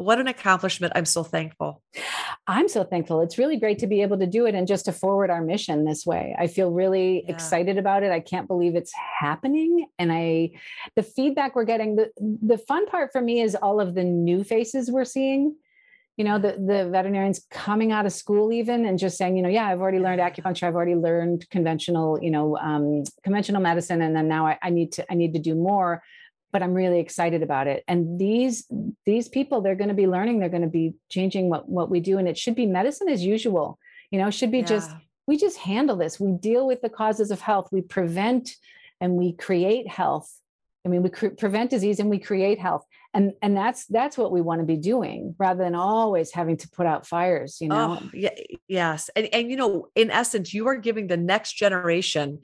what 0.00 0.18
an 0.18 0.26
accomplishment. 0.26 0.92
I'm 0.96 1.04
so 1.04 1.22
thankful. 1.22 1.82
I'm 2.46 2.68
so 2.68 2.84
thankful. 2.84 3.20
It's 3.20 3.38
really 3.38 3.58
great 3.58 3.78
to 3.80 3.86
be 3.86 4.02
able 4.02 4.18
to 4.18 4.26
do 4.26 4.46
it 4.46 4.54
and 4.54 4.66
just 4.66 4.86
to 4.86 4.92
forward 4.92 5.30
our 5.30 5.42
mission 5.42 5.84
this 5.84 6.06
way. 6.06 6.34
I 6.38 6.46
feel 6.46 6.70
really 6.70 7.24
yeah. 7.24 7.32
excited 7.32 7.78
about 7.78 8.02
it. 8.02 8.10
I 8.10 8.20
can't 8.20 8.48
believe 8.48 8.74
it's 8.74 8.92
happening. 9.20 9.86
And 9.98 10.10
I, 10.10 10.52
the 10.96 11.02
feedback 11.02 11.54
we're 11.54 11.64
getting, 11.64 11.96
the, 11.96 12.10
the 12.18 12.58
fun 12.58 12.86
part 12.86 13.12
for 13.12 13.20
me 13.20 13.40
is 13.40 13.54
all 13.54 13.80
of 13.80 13.94
the 13.94 14.04
new 14.04 14.42
faces 14.42 14.90
we're 14.90 15.04
seeing. 15.04 15.56
You 16.16 16.24
know, 16.24 16.38
the, 16.38 16.52
the 16.52 16.88
veterinarians 16.90 17.46
coming 17.50 17.92
out 17.92 18.04
of 18.04 18.12
school 18.12 18.52
even 18.52 18.84
and 18.84 18.98
just 18.98 19.16
saying, 19.16 19.36
you 19.36 19.42
know, 19.42 19.48
yeah, 19.48 19.66
I've 19.66 19.80
already 19.80 20.00
learned 20.00 20.20
acupuncture. 20.20 20.64
I've 20.64 20.74
already 20.74 20.94
learned 20.96 21.48
conventional, 21.50 22.22
you 22.22 22.30
know, 22.30 22.58
um, 22.58 23.04
conventional 23.22 23.62
medicine. 23.62 24.02
And 24.02 24.14
then 24.14 24.28
now 24.28 24.46
I, 24.46 24.58
I 24.62 24.70
need 24.70 24.92
to, 24.92 25.10
I 25.10 25.14
need 25.14 25.32
to 25.32 25.38
do 25.38 25.54
more 25.54 26.02
but 26.52 26.62
I'm 26.62 26.74
really 26.74 27.00
excited 27.00 27.42
about 27.42 27.66
it. 27.66 27.84
And 27.86 28.18
these 28.18 28.66
these 29.06 29.28
people, 29.28 29.60
they're 29.60 29.74
going 29.74 29.88
to 29.88 29.94
be 29.94 30.06
learning, 30.06 30.38
they're 30.38 30.48
going 30.48 30.62
to 30.62 30.68
be 30.68 30.94
changing 31.08 31.48
what 31.48 31.68
what 31.68 31.90
we 31.90 32.00
do, 32.00 32.18
and 32.18 32.28
it 32.28 32.38
should 32.38 32.54
be 32.54 32.66
medicine 32.66 33.08
as 33.08 33.24
usual. 33.24 33.78
You 34.10 34.18
know, 34.18 34.30
should 34.30 34.50
be 34.50 34.58
yeah. 34.58 34.66
just 34.66 34.90
we 35.26 35.36
just 35.36 35.58
handle 35.58 35.96
this. 35.96 36.18
We 36.18 36.32
deal 36.32 36.66
with 36.66 36.80
the 36.82 36.88
causes 36.88 37.30
of 37.30 37.40
health. 37.40 37.68
We 37.70 37.82
prevent 37.82 38.56
and 39.00 39.14
we 39.14 39.32
create 39.32 39.88
health. 39.88 40.30
I 40.84 40.88
mean, 40.88 41.02
we 41.02 41.10
cre- 41.10 41.28
prevent 41.28 41.70
disease 41.70 42.00
and 42.00 42.08
we 42.08 42.18
create 42.18 42.58
health, 42.58 42.84
and 43.12 43.32
and 43.42 43.56
that's 43.56 43.86
that's 43.86 44.16
what 44.16 44.32
we 44.32 44.40
want 44.40 44.60
to 44.60 44.66
be 44.66 44.76
doing, 44.76 45.34
rather 45.38 45.62
than 45.62 45.74
always 45.74 46.32
having 46.32 46.56
to 46.58 46.68
put 46.70 46.86
out 46.86 47.06
fires. 47.06 47.58
You 47.60 47.68
know. 47.68 47.98
Oh, 48.00 48.10
yeah, 48.14 48.30
yes, 48.66 49.10
and 49.14 49.28
and 49.32 49.50
you 49.50 49.56
know, 49.56 49.88
in 49.94 50.10
essence, 50.10 50.54
you 50.54 50.66
are 50.68 50.76
giving 50.76 51.06
the 51.06 51.18
next 51.18 51.52
generation 51.52 52.40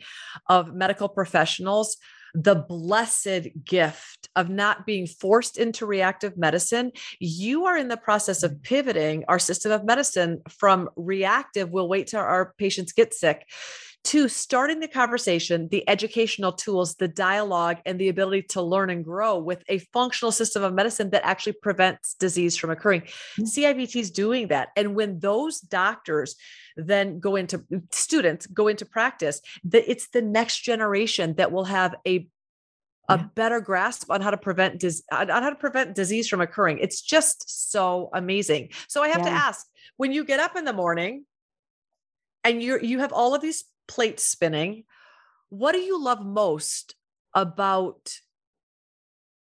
of 0.49 0.75
medical 0.75 1.09
professionals 1.09 1.97
the 2.37 2.55
blessed 2.55 3.49
gift 3.65 4.29
of 4.37 4.51
not 4.51 4.85
being 4.85 5.07
forced 5.07 5.57
into 5.57 5.87
reactive 5.87 6.37
medicine, 6.37 6.93
you 7.19 7.65
are 7.65 7.79
in 7.79 7.89
the 7.89 7.97
process 7.97 8.43
of 8.43 8.53
mm-hmm. 8.53 8.61
pivoting 8.63 9.25
our 9.27 9.39
system 9.39 9.73
of 9.73 9.85
medicine 9.85 10.43
from 10.51 10.91
reactive, 10.97 11.71
we'll 11.71 11.89
wait 11.89 12.09
till 12.09 12.21
our 12.21 12.53
patients 12.59 12.93
get 12.93 13.15
sick, 13.15 13.49
to 14.07 14.29
starting 14.29 14.79
the 14.79 14.89
conversation, 14.89 15.69
the 15.69 15.89
educational 15.89 16.53
tools, 16.53 16.95
the 16.95 17.09
dialogue, 17.09 17.79
and 17.85 17.99
the 18.01 18.09
ability 18.09 18.43
to 18.43 18.63
learn 18.63 18.89
and 18.89 19.05
grow 19.05 19.39
with 19.39 19.65
a 19.69 19.79
functional 19.93 20.31
system 20.31 20.63
of 20.63 20.73
medicine 20.73 21.11
that 21.11 21.27
actually 21.27 21.55
prevents 21.55 22.15
disease 22.15 22.57
from 22.57 22.71
occurring. 22.71 23.01
Mm-hmm. 23.03 23.45
CIVT 23.45 23.97
is 23.97 24.11
doing 24.13 24.49
that. 24.49 24.69
And 24.77 24.95
when 24.95 25.19
those 25.19 25.61
doctors 25.61 26.37
then 26.77 27.19
go 27.19 27.37
into 27.37 27.65
students 27.91 28.47
go 28.47 28.69
into 28.69 28.85
practice, 28.85 29.41
that 29.65 29.91
it's 29.91 30.09
the 30.11 30.23
next 30.23 30.61
generation 30.61 31.35
that 31.35 31.51
will 31.51 31.65
have 31.65 31.95
a 32.07 32.29
a 33.09 33.19
yeah. 33.19 33.25
better 33.35 33.61
grasp 33.61 34.11
on 34.11 34.21
how 34.21 34.31
to 34.31 34.37
prevent 34.37 34.81
dis- 34.81 35.03
on 35.13 35.29
how 35.29 35.51
to 35.51 35.57
prevent 35.57 35.95
disease 35.95 36.29
from 36.29 36.41
occurring. 36.41 36.79
It's 36.79 37.01
just 37.01 37.71
so 37.73 38.11
amazing. 38.13 38.71
So 38.89 39.03
I 39.03 39.09
have 39.09 39.19
yeah. 39.19 39.31
to 39.31 39.31
ask, 39.31 39.67
when 39.97 40.13
you 40.13 40.25
get 40.25 40.41
up 40.41 40.57
in 40.57 40.65
the 40.65 40.73
morning 40.73 41.25
and 42.45 42.63
you 42.63 42.79
you 42.81 42.99
have 43.01 43.13
all 43.13 43.35
of 43.35 43.41
these 43.41 43.65
plates 43.87 44.25
spinning, 44.25 44.85
what 45.49 45.73
do 45.73 45.79
you 45.79 46.03
love 46.03 46.25
most 46.25 46.95
about 47.35 48.13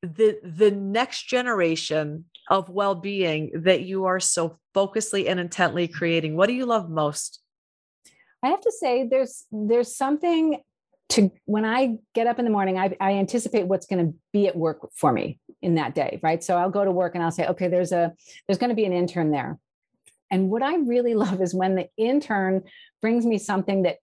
the 0.02 0.40
the 0.44 0.72
next 0.72 1.28
generation 1.28 2.26
of 2.50 2.70
well-being 2.70 3.52
that 3.64 3.84
you 3.84 4.06
are 4.06 4.20
so 4.20 4.58
focusedly 4.76 5.30
and 5.30 5.40
intently 5.40 5.88
creating? 5.88 6.36
What 6.36 6.48
do 6.48 6.54
you 6.54 6.66
love 6.66 6.90
most? 6.90 7.40
I 8.44 8.50
have 8.50 8.62
to 8.62 8.72
say 8.72 9.08
there's 9.08 9.46
there's 9.52 9.96
something 9.96 10.62
to 11.10 11.32
when 11.46 11.66
i 11.66 11.98
get 12.16 12.28
up 12.28 12.40
in 12.40 12.46
the 12.46 12.52
morning 12.52 12.78
i, 12.78 12.96
I 13.00 13.14
anticipate 13.14 13.68
what's 13.68 13.86
going 13.86 14.06
to 14.06 14.18
be 14.32 14.48
at 14.48 14.56
work 14.56 14.90
for 14.96 15.12
me 15.12 15.40
in 15.62 15.76
that 15.76 15.96
day 15.96 16.20
right? 16.24 16.44
So 16.44 16.58
i'll 16.58 16.70
go 16.70 16.84
to 16.84 16.92
work 16.92 17.16
and 17.16 17.24
i'll 17.24 17.32
say 17.32 17.48
okay 17.48 17.68
there's 17.68 17.92
a 17.92 18.14
there's 18.48 18.58
going 18.58 18.70
to 18.70 18.76
be 18.76 18.86
an 18.86 18.94
intern 18.94 19.32
there. 19.32 19.60
And 20.32 20.50
what 20.50 20.64
i 20.64 20.76
really 20.76 21.14
love 21.26 21.42
is 21.42 21.54
when 21.54 21.76
the 21.76 21.88
intern 21.98 22.64
brings 23.02 23.26
me 23.26 23.38
something 23.38 23.84
that 23.84 23.98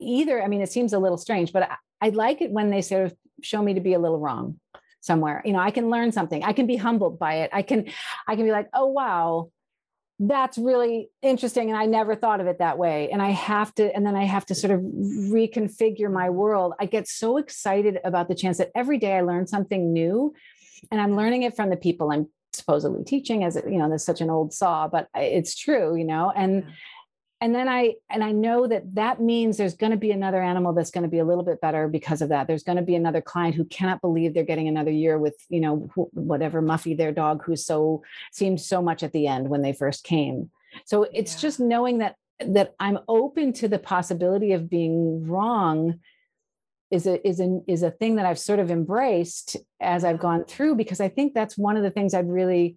either 0.00 0.42
i 0.42 0.48
mean 0.48 0.60
it 0.60 0.70
seems 0.70 0.92
a 0.92 0.98
little 0.98 1.18
strange 1.18 1.52
but 1.52 1.62
I, 1.64 1.76
I 2.00 2.08
like 2.10 2.42
it 2.42 2.50
when 2.50 2.70
they 2.70 2.82
sort 2.82 3.06
of 3.06 3.16
show 3.42 3.62
me 3.62 3.74
to 3.74 3.80
be 3.80 3.94
a 3.94 3.98
little 3.98 4.18
wrong 4.18 4.58
somewhere. 5.00 5.42
You 5.44 5.52
know 5.52 5.60
i 5.60 5.70
can 5.70 5.88
learn 5.88 6.12
something. 6.12 6.42
I 6.42 6.52
can 6.52 6.66
be 6.66 6.76
humbled 6.76 7.18
by 7.18 7.36
it. 7.36 7.50
I 7.52 7.62
can 7.62 7.86
i 8.26 8.36
can 8.36 8.44
be 8.44 8.50
like 8.50 8.68
oh 8.74 8.86
wow 8.86 9.50
that's 10.18 10.56
really 10.56 11.10
interesting 11.20 11.68
and 11.68 11.78
i 11.78 11.84
never 11.84 12.16
thought 12.16 12.40
of 12.40 12.46
it 12.46 12.58
that 12.58 12.78
way. 12.78 13.10
And 13.10 13.22
i 13.22 13.30
have 13.30 13.74
to 13.76 13.94
and 13.94 14.04
then 14.04 14.16
i 14.16 14.24
have 14.24 14.46
to 14.46 14.54
sort 14.54 14.72
of 14.72 14.80
reconfigure 14.80 16.10
my 16.10 16.30
world. 16.30 16.74
I 16.80 16.86
get 16.86 17.08
so 17.08 17.36
excited 17.36 17.98
about 18.04 18.28
the 18.28 18.34
chance 18.34 18.58
that 18.58 18.72
every 18.74 18.98
day 18.98 19.16
i 19.16 19.20
learn 19.20 19.46
something 19.46 19.92
new 19.92 20.34
and 20.90 21.00
i'm 21.00 21.16
learning 21.16 21.42
it 21.42 21.56
from 21.56 21.70
the 21.70 21.76
people 21.76 22.10
i'm 22.10 22.28
supposedly 22.52 23.04
teaching 23.04 23.44
as 23.44 23.56
you 23.66 23.78
know 23.78 23.88
there's 23.88 24.04
such 24.04 24.22
an 24.22 24.30
old 24.30 24.52
saw 24.52 24.88
but 24.88 25.08
uh, 25.14 25.20
it's 25.20 25.54
true 25.54 25.94
you 25.94 26.04
know 26.04 26.32
and 26.34 26.64
and 27.40 27.54
then 27.54 27.68
i 27.68 27.94
and 28.08 28.24
i 28.24 28.32
know 28.32 28.66
that 28.66 28.82
that 28.94 29.20
means 29.20 29.56
there's 29.56 29.74
going 29.74 29.90
to 29.90 29.96
be 29.96 30.10
another 30.10 30.42
animal 30.42 30.72
that's 30.72 30.90
going 30.90 31.04
to 31.04 31.10
be 31.10 31.18
a 31.18 31.24
little 31.24 31.44
bit 31.44 31.60
better 31.60 31.88
because 31.88 32.22
of 32.22 32.30
that. 32.30 32.46
There's 32.46 32.62
going 32.62 32.76
to 32.76 32.82
be 32.82 32.94
another 32.94 33.20
client 33.20 33.54
who 33.54 33.64
cannot 33.64 34.00
believe 34.00 34.32
they're 34.32 34.44
getting 34.44 34.68
another 34.68 34.90
year 34.90 35.18
with 35.18 35.36
you 35.48 35.60
know 35.60 35.76
whatever 36.12 36.62
muffy 36.62 36.96
their 36.96 37.12
dog 37.12 37.44
who 37.44 37.56
so 37.56 38.02
seemed 38.32 38.60
so 38.60 38.80
much 38.82 39.02
at 39.02 39.12
the 39.12 39.26
end 39.26 39.48
when 39.48 39.62
they 39.62 39.72
first 39.72 40.04
came. 40.04 40.50
So 40.84 41.04
it's 41.04 41.34
yeah. 41.34 41.40
just 41.40 41.60
knowing 41.60 41.98
that 41.98 42.16
that 42.40 42.74
i'm 42.78 42.98
open 43.08 43.52
to 43.52 43.68
the 43.68 43.78
possibility 43.78 44.52
of 44.52 44.68
being 44.68 45.26
wrong 45.26 46.00
is 46.90 47.06
a 47.06 47.26
is 47.26 47.40
a 47.40 47.60
is 47.66 47.82
a 47.82 47.90
thing 47.90 48.16
that 48.16 48.26
i've 48.26 48.38
sort 48.38 48.58
of 48.58 48.70
embraced 48.70 49.56
as 49.80 50.04
i've 50.04 50.18
gone 50.18 50.44
through 50.44 50.74
because 50.74 51.00
i 51.00 51.08
think 51.08 51.32
that's 51.32 51.56
one 51.56 51.76
of 51.76 51.82
the 51.82 51.90
things 51.90 52.14
i'd 52.14 52.28
really 52.28 52.76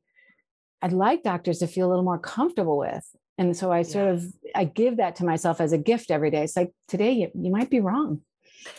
i'd 0.82 0.94
like 0.94 1.24
doctors 1.24 1.60
to 1.60 1.68
feel 1.68 1.88
a 1.88 1.90
little 1.90 2.04
more 2.04 2.20
comfortable 2.20 2.78
with 2.78 3.06
and 3.40 3.58
so 3.58 3.72
i 3.72 3.82
sort 3.82 4.10
of 4.10 4.24
i 4.54 4.64
give 4.64 4.98
that 4.98 5.16
to 5.16 5.26
myself 5.26 5.60
as 5.60 5.72
a 5.72 5.78
gift 5.78 6.12
every 6.12 6.30
day. 6.30 6.44
It's 6.44 6.56
like 6.56 6.72
today 6.88 7.12
you, 7.14 7.32
you 7.34 7.52
might 7.52 7.72
be 7.72 7.80
wrong. 7.80 8.22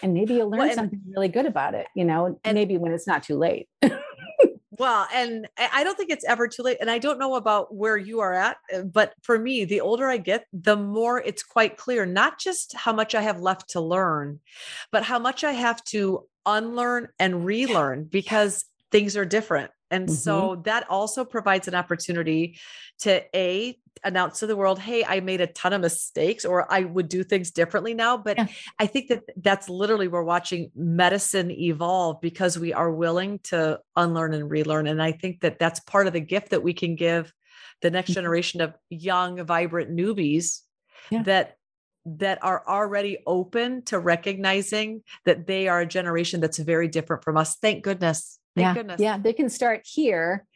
And 0.03 0.13
maybe 0.13 0.35
you'll 0.35 0.51
learn 0.51 0.59
well, 0.59 0.69
and, 0.69 0.75
something 0.75 1.01
really 1.09 1.29
good 1.29 1.47
about 1.47 1.75
it 1.75 1.89
you 1.97 2.05
know 2.05 2.39
and 2.45 2.55
maybe 2.55 2.77
when 2.77 2.93
it's 2.93 3.09
not 3.09 3.25
too 3.25 3.37
late. 3.37 3.69
Well 4.79 5.07
and 5.13 5.47
i 5.59 5.85
don't 5.85 5.95
think 5.95 6.09
it's 6.09 6.25
ever 6.25 6.49
too 6.49 6.63
late 6.63 6.79
and 6.81 6.91
i 6.91 6.99
don't 6.99 7.19
know 7.19 7.35
about 7.35 7.75
where 7.75 7.99
you 7.99 8.21
are 8.21 8.33
at 8.33 8.57
uh, 8.75 8.81
but 8.81 9.13
for 9.21 9.39
me 9.39 9.67
the 9.67 9.83
older 9.83 10.09
i 10.09 10.17
get 10.17 10.47
the 10.55 10.75
more 10.75 11.21
it's 11.21 11.43
quite 11.43 11.77
clear 11.77 12.07
not 12.07 12.39
just 12.39 12.75
how 12.75 12.91
much 12.91 13.15
i 13.15 13.21
have 13.21 13.43
left 13.43 13.69
to 13.71 13.81
learn 13.83 14.41
but 14.91 15.03
how 15.03 15.19
much 15.19 15.45
i 15.45 15.53
have 15.53 15.85
to 15.85 16.27
unlearn 16.47 17.09
and 17.19 17.45
relearn 17.45 18.05
because 18.05 18.65
things 18.91 19.19
are 19.19 19.27
different 19.27 19.71
and 19.91 20.07
mm-hmm. 20.07 20.15
so 20.15 20.63
that 20.65 20.89
also 20.89 21.25
provides 21.25 21.69
an 21.69 21.75
opportunity 21.75 22.59
to 23.01 23.25
a 23.37 23.77
announce 24.05 24.41
to 24.41 24.47
the 24.47 24.57
world, 24.57 24.79
hey, 24.79 25.05
I 25.05 25.21
made 25.21 25.41
a 25.41 25.47
ton 25.47 25.73
of 25.73 25.81
mistakes 25.81 26.45
or 26.45 26.73
I 26.73 26.85
would 26.85 27.09
do 27.09 27.23
things 27.23 27.51
differently 27.51 27.95
now. 27.95 28.17
But 28.17 28.39
yeah. 28.39 28.47
I 28.79 28.87
think 28.87 29.09
that 29.09 29.25
that's 29.37 29.69
literally 29.69 30.09
we're 30.09 30.23
watching 30.23 30.71
medicine 30.75 31.51
evolve 31.51 32.21
because 32.21 32.59
we 32.59 32.73
are 32.73 32.91
willing 32.91 33.41
to 33.45 33.81
unlearn 33.97 34.33
and 34.35 34.51
relearn. 34.51 34.87
And 34.87 35.03
I 35.03 35.13
think 35.13 35.41
that 35.41 35.59
that's 35.59 35.81
part 35.81 36.07
of 36.07 36.13
the 36.13 36.21
gift 36.21 36.51
that 36.51 36.63
we 36.63 36.73
can 36.73 36.97
give 36.97 37.33
the 37.83 37.91
next 37.91 38.11
mm-hmm. 38.11 38.21
generation 38.21 38.61
of 38.61 38.75
young, 38.89 39.45
vibrant 39.45 39.95
newbies 39.95 40.61
yeah. 41.11 41.23
that 41.25 41.57
that 42.07 42.43
are 42.43 42.67
already 42.67 43.19
open 43.27 43.83
to 43.85 43.99
recognizing 43.99 45.03
that 45.27 45.47
they 45.47 45.69
are 45.69 45.81
a 45.81 45.87
generation 45.87 46.41
that's 46.41 46.59
very 46.59 46.89
different 46.89 47.23
from 47.23 47.37
us. 47.37 47.57
Thank 47.57 47.85
goodness. 47.85 48.40
Thank 48.61 48.69
yeah. 48.69 48.75
goodness. 48.75 49.01
Yeah. 49.01 49.19
They 49.19 49.33
can 49.33 49.49
start 49.49 49.83
here 49.85 50.47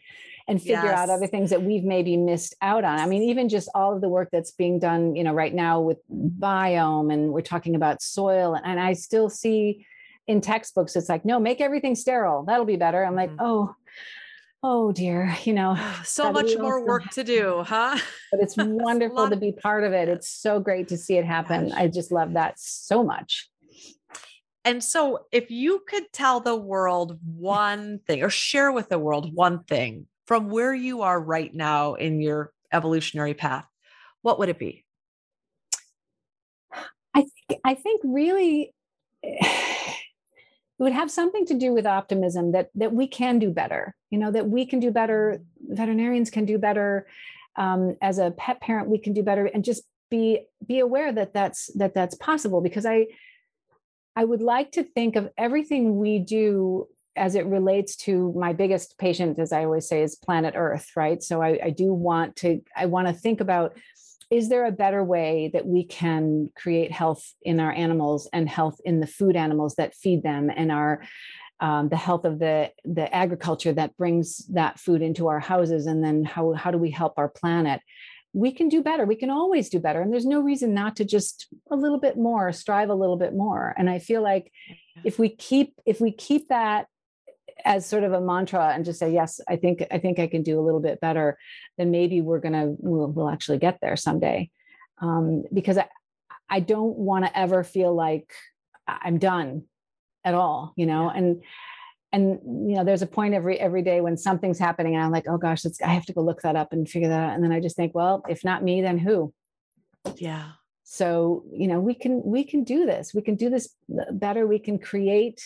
and 0.47 0.61
figure 0.61 0.85
yes. 0.85 0.99
out 0.99 1.11
other 1.11 1.27
things 1.27 1.51
that 1.51 1.63
we've 1.63 1.85
maybe 1.85 2.17
missed 2.17 2.55
out 2.61 2.85
on. 2.85 2.99
I 2.99 3.07
mean, 3.07 3.23
even 3.23 3.49
just 3.49 3.69
all 3.75 3.95
of 3.95 4.01
the 4.01 4.09
work 4.09 4.29
that's 4.31 4.53
being 4.53 4.79
done, 4.79 5.17
you 5.17 5.25
know, 5.25 5.33
right 5.33 5.55
now 5.55 5.81
with 5.81 5.99
biome 6.11 7.13
and 7.13 7.33
we're 7.33 7.41
talking 7.41 7.75
about 7.75 8.03
soil. 8.03 8.59
And 8.63 8.79
I 8.79 8.93
still 8.93 9.31
see 9.31 9.87
in 10.27 10.41
textbooks, 10.41 10.97
it's 10.97 11.09
like, 11.09 11.25
no, 11.25 11.39
make 11.39 11.61
everything 11.61 11.95
sterile. 11.95 12.45
That'll 12.45 12.67
be 12.67 12.77
better. 12.77 13.05
I'm 13.05 13.15
like, 13.15 13.31
mm-hmm. 13.31 13.45
oh, 13.45 13.75
oh 14.63 14.93
dear, 14.93 15.35
you 15.45 15.55
know, 15.55 15.79
so 16.05 16.31
much 16.31 16.53
more 16.59 16.85
work 16.85 17.09
to 17.11 17.25
do, 17.25 17.65
huh? 17.67 17.99
But 18.31 18.41
it's 18.41 18.57
wonderful 18.59 19.31
to 19.31 19.37
be 19.37 19.53
part 19.53 19.85
of 19.85 19.93
it. 19.93 20.09
It's 20.09 20.29
so 20.29 20.59
great 20.61 20.89
to 20.89 20.99
see 20.99 21.17
it 21.17 21.25
happen. 21.25 21.69
Gosh. 21.69 21.79
I 21.79 21.89
just 21.89 22.11
love 22.11 22.33
that 22.35 22.59
so 22.59 23.05
much. 23.05 23.49
And 24.65 24.83
so, 24.83 25.27
if 25.31 25.51
you 25.51 25.83
could 25.87 26.11
tell 26.13 26.41
the 26.41 26.57
world 26.57 27.19
one 27.37 28.01
thing 28.07 28.23
or 28.23 28.31
share 28.31 28.73
with 28.73 28.89
the 28.89 28.99
world 28.99 29.35
one 29.35 29.65
thing 29.65 30.07
from 30.27 30.49
where 30.49 30.73
you 30.73 31.03
are 31.03 31.21
right 31.21 31.55
now 31.55 31.95
in 31.95 32.21
your 32.21 32.53
evolutionary 32.73 33.35
path, 33.35 33.67
what 34.23 34.39
would 34.39 34.49
it 34.49 34.59
be? 34.59 34.85
I 37.15 37.27
think 37.49 37.61
I 37.65 37.75
think 37.75 38.01
really 38.05 38.73
it 39.23 39.97
would 40.79 40.93
have 40.93 41.11
something 41.11 41.47
to 41.47 41.55
do 41.55 41.73
with 41.73 41.87
optimism 41.87 42.53
that 42.53 42.71
that 42.75 42.93
we 42.93 43.07
can 43.07 43.39
do 43.39 43.51
better. 43.51 43.95
You 44.11 44.19
know 44.19 44.31
that 44.31 44.49
we 44.49 44.65
can 44.65 44.81
do 44.81 44.91
better. 44.91 45.41
Mm. 45.63 45.77
Veterinarians 45.77 46.31
can 46.31 46.47
do 46.47 46.59
better. 46.59 47.07
Um, 47.57 47.97
as 48.03 48.19
a 48.19 48.33
pet 48.33 48.61
parent, 48.61 48.89
we 48.89 48.99
can 48.99 49.13
do 49.13 49.23
better, 49.23 49.47
and 49.47 49.63
just 49.63 49.85
be 50.11 50.47
be 50.67 50.81
aware 50.81 51.13
that 51.13 51.35
that's 51.35 51.71
that 51.75 51.95
that's 51.95 52.15
possible. 52.17 52.61
Because 52.61 52.87
I 52.87 53.07
I 54.17 54.25
would 54.25 54.43
like 54.43 54.73
to 54.73 54.85
think 54.85 55.17
of 55.17 55.31
everything 55.37 55.97
we 55.97 56.19
do 56.19 56.87
as 57.17 57.35
it 57.35 57.47
relates 57.47 57.97
to 57.97 58.33
my 58.37 58.53
biggest 58.53 58.99
patient, 58.99 59.39
as 59.39 59.53
I 59.53 59.65
always 59.65 59.89
say, 59.89 60.03
is 60.03 60.17
planet 60.17 60.55
Earth, 60.57 60.91
right? 60.97 61.23
So 61.23 61.43
I, 61.43 61.59
I 61.65 61.71
do 61.71 61.93
want 61.93 62.37
to, 62.37 62.61
I 62.77 62.87
want 62.87 63.07
to 63.09 63.15
think 63.15 63.41
about 63.41 63.77
is 64.31 64.49
there 64.49 64.67
a 64.67 64.73
better 64.73 65.05
way 65.05 65.51
that 65.53 65.67
we 65.67 65.85
can 65.85 66.51
create 66.57 66.91
health 66.91 67.35
in 67.43 67.61
our 67.61 67.71
animals 67.73 68.29
and 68.33 68.49
health 68.49 68.81
in 68.85 69.01
the 69.01 69.07
food 69.07 69.37
animals 69.37 69.77
that 69.77 69.95
feed 69.95 70.23
them 70.23 70.51
and 70.55 70.73
our 70.73 71.03
um, 71.61 71.89
the 71.89 71.97
health 71.97 72.25
of 72.25 72.41
the 72.41 72.73
the 72.85 73.15
agriculture 73.15 73.73
that 73.73 73.97
brings 73.97 74.39
that 74.49 74.81
food 74.81 75.03
into 75.03 75.29
our 75.29 75.39
houses 75.39 75.87
and 75.87 76.03
then 76.03 76.25
how 76.25 76.53
how 76.53 76.71
do 76.71 76.79
we 76.79 76.91
help 76.91 77.15
our 77.17 77.29
planet 77.29 77.81
we 78.35 78.51
can 78.51 78.69
do 78.69 78.83
better. 78.83 79.07
We 79.07 79.15
can 79.15 79.31
always 79.31 79.71
do 79.71 79.79
better. 79.79 80.03
And 80.03 80.13
there's 80.13 80.27
no 80.27 80.41
reason 80.41 80.75
not 80.75 80.97
to 80.97 81.05
just 81.05 81.47
a 81.71 81.77
little 81.77 82.01
bit 82.01 82.17
more 82.19 82.53
strive 82.53 82.91
a 82.91 82.95
little 82.95 83.17
bit 83.17 83.33
more. 83.33 83.75
And 83.79 83.89
i 83.89 83.99
feel 83.99 84.23
like 84.23 84.53
if 85.05 85.19
we 85.19 85.29
keep 85.29 85.75
if 85.87 86.01
we 86.01 86.13
keep 86.13 86.49
that 86.49 86.87
as 87.65 87.87
sort 87.87 88.03
of 88.03 88.13
a 88.13 88.21
mantra 88.21 88.73
and 88.75 88.85
just 88.85 88.99
say 88.99 89.13
yes 89.13 89.41
i 89.49 89.55
think 89.55 89.85
i 89.93 89.99
think 89.99 90.19
i 90.19 90.27
can 90.27 90.43
do 90.43 90.59
a 90.59 90.65
little 90.65 90.81
bit 90.81 91.01
better 91.01 91.39
then 91.79 91.93
maybe 91.93 92.21
we're 92.21 92.41
gonna 92.41 92.75
we'll, 92.79 93.07
we'll 93.07 93.31
actually 93.31 93.59
get 93.59 93.79
there 93.81 93.97
someday. 93.97 94.51
Um, 95.01 95.45
because 95.53 95.79
i 95.79 95.87
i 96.51 96.61
don't 96.61 96.97
want 96.97 97.25
to 97.25 97.39
ever 97.39 97.63
feel 97.63 97.95
like 97.95 98.33
i'm 98.87 99.19
done 99.19 99.63
at 100.25 100.35
all 100.35 100.73
you 100.77 100.87
know? 100.87 101.09
And 101.09 101.43
and 102.15 102.39
you 102.71 102.77
know 102.77 102.85
there's 102.85 103.03
a 103.03 103.07
point 103.07 103.35
every 103.35 103.59
every 103.59 103.83
day 103.83 104.01
when 104.01 104.17
something's 104.17 104.59
happening 104.59 104.95
and 104.95 105.03
i'm 105.03 105.11
like 105.11 105.27
oh 105.29 105.37
gosh 105.37 105.67
i 105.85 105.89
have 105.89 106.07
to 106.07 106.13
go 106.13 106.21
look 106.21 106.43
that 106.43 106.55
up 106.55 106.73
and 106.73 106.89
figure 106.89 107.09
that 107.09 107.31
out. 107.31 107.35
And 107.35 107.43
then 107.43 107.53
i 107.53 107.61
just 107.61 107.77
think 107.77 107.95
well 107.95 108.25
if 108.29 108.45
not 108.45 108.63
me 108.63 108.81
then 108.81 108.99
who? 108.99 109.35
Yeah. 110.17 110.53
So 110.85 111.45
you 111.53 111.67
know 111.67 111.81
we 111.81 111.95
can 111.95 112.23
we 112.25 112.45
can 112.45 112.63
do 112.63 112.87
this. 112.87 113.13
We 113.15 113.23
can 113.23 113.35
do 113.37 113.51
this 113.51 113.75
better. 114.13 114.47
We 114.47 114.59
can 114.59 114.79
create 114.79 115.43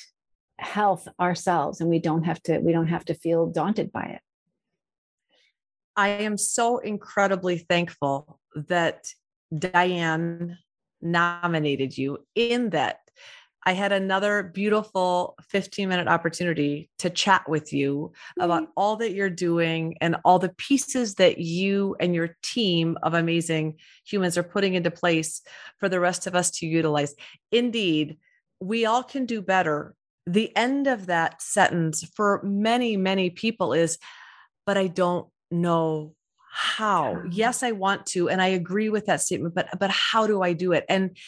health 0.59 1.07
ourselves 1.21 1.81
and 1.81 1.89
we 1.89 2.01
don't 2.01 2.25
have 2.25 2.43
to 2.43 2.59
we 2.59 2.73
don't 2.73 2.89
have 2.89 3.05
to 3.07 3.15
feel 3.15 3.47
daunted 3.47 3.91
by 3.93 4.05
it. 4.17 4.21
I 5.97 6.09
am 6.09 6.37
so 6.37 6.79
incredibly 6.79 7.59
thankful 7.59 8.41
that 8.55 9.07
diane 9.57 10.59
nominated 11.01 11.97
you 11.97 12.19
in 12.35 12.71
that 12.71 12.99
I 13.69 13.73
had 13.73 13.93
another 13.93 14.45
beautiful 14.45 15.35
15 15.51 15.91
minute 15.91 16.09
opportunity 16.09 16.89
to 17.01 17.11
chat 17.11 17.47
with 17.47 17.71
you 17.71 18.13
about 18.41 18.63
mm-hmm. 18.63 18.73
all 18.79 18.97
that 18.97 19.13
you're 19.13 19.29
doing 19.29 19.99
and 20.01 20.17
all 20.25 20.39
the 20.39 20.55
pieces 20.57 21.17
that 21.17 21.37
you 21.37 21.95
and 22.01 22.15
your 22.15 22.35
team 22.43 22.97
of 23.03 23.13
amazing 23.13 23.75
humans 24.07 24.39
are 24.39 24.43
putting 24.43 24.73
into 24.73 24.91
place 24.91 25.43
for 25.77 25.91
the 25.91 26.01
rest 26.01 26.27
of 26.27 26.35
us 26.35 26.51
to 26.53 26.67
utilize. 26.67 27.15
Indeed, 27.53 28.17
we 28.59 28.87
all 28.87 29.03
can 29.03 29.27
do 29.27 29.43
better 29.43 29.95
the 30.27 30.51
end 30.57 30.87
of 30.87 31.05
that 31.05 31.43
sentence 31.43 32.03
for 32.17 32.41
many, 32.43 32.97
many 32.97 33.29
people 33.29 33.75
is, 33.75 33.99
but 34.65 34.79
I 34.79 34.87
don't 34.87 35.29
know 35.51 36.15
how. 36.51 37.23
Yes, 37.31 37.63
I 37.63 37.73
want 37.73 38.07
to. 38.07 38.31
And 38.31 38.41
I 38.41 38.47
agree 38.47 38.89
with 38.89 39.05
that 39.07 39.21
statement, 39.21 39.55
but 39.55 39.69
but 39.79 39.91
how 39.91 40.27
do 40.27 40.41
I 40.41 40.55
do 40.55 40.73
it? 40.73 40.87
And 40.89 41.19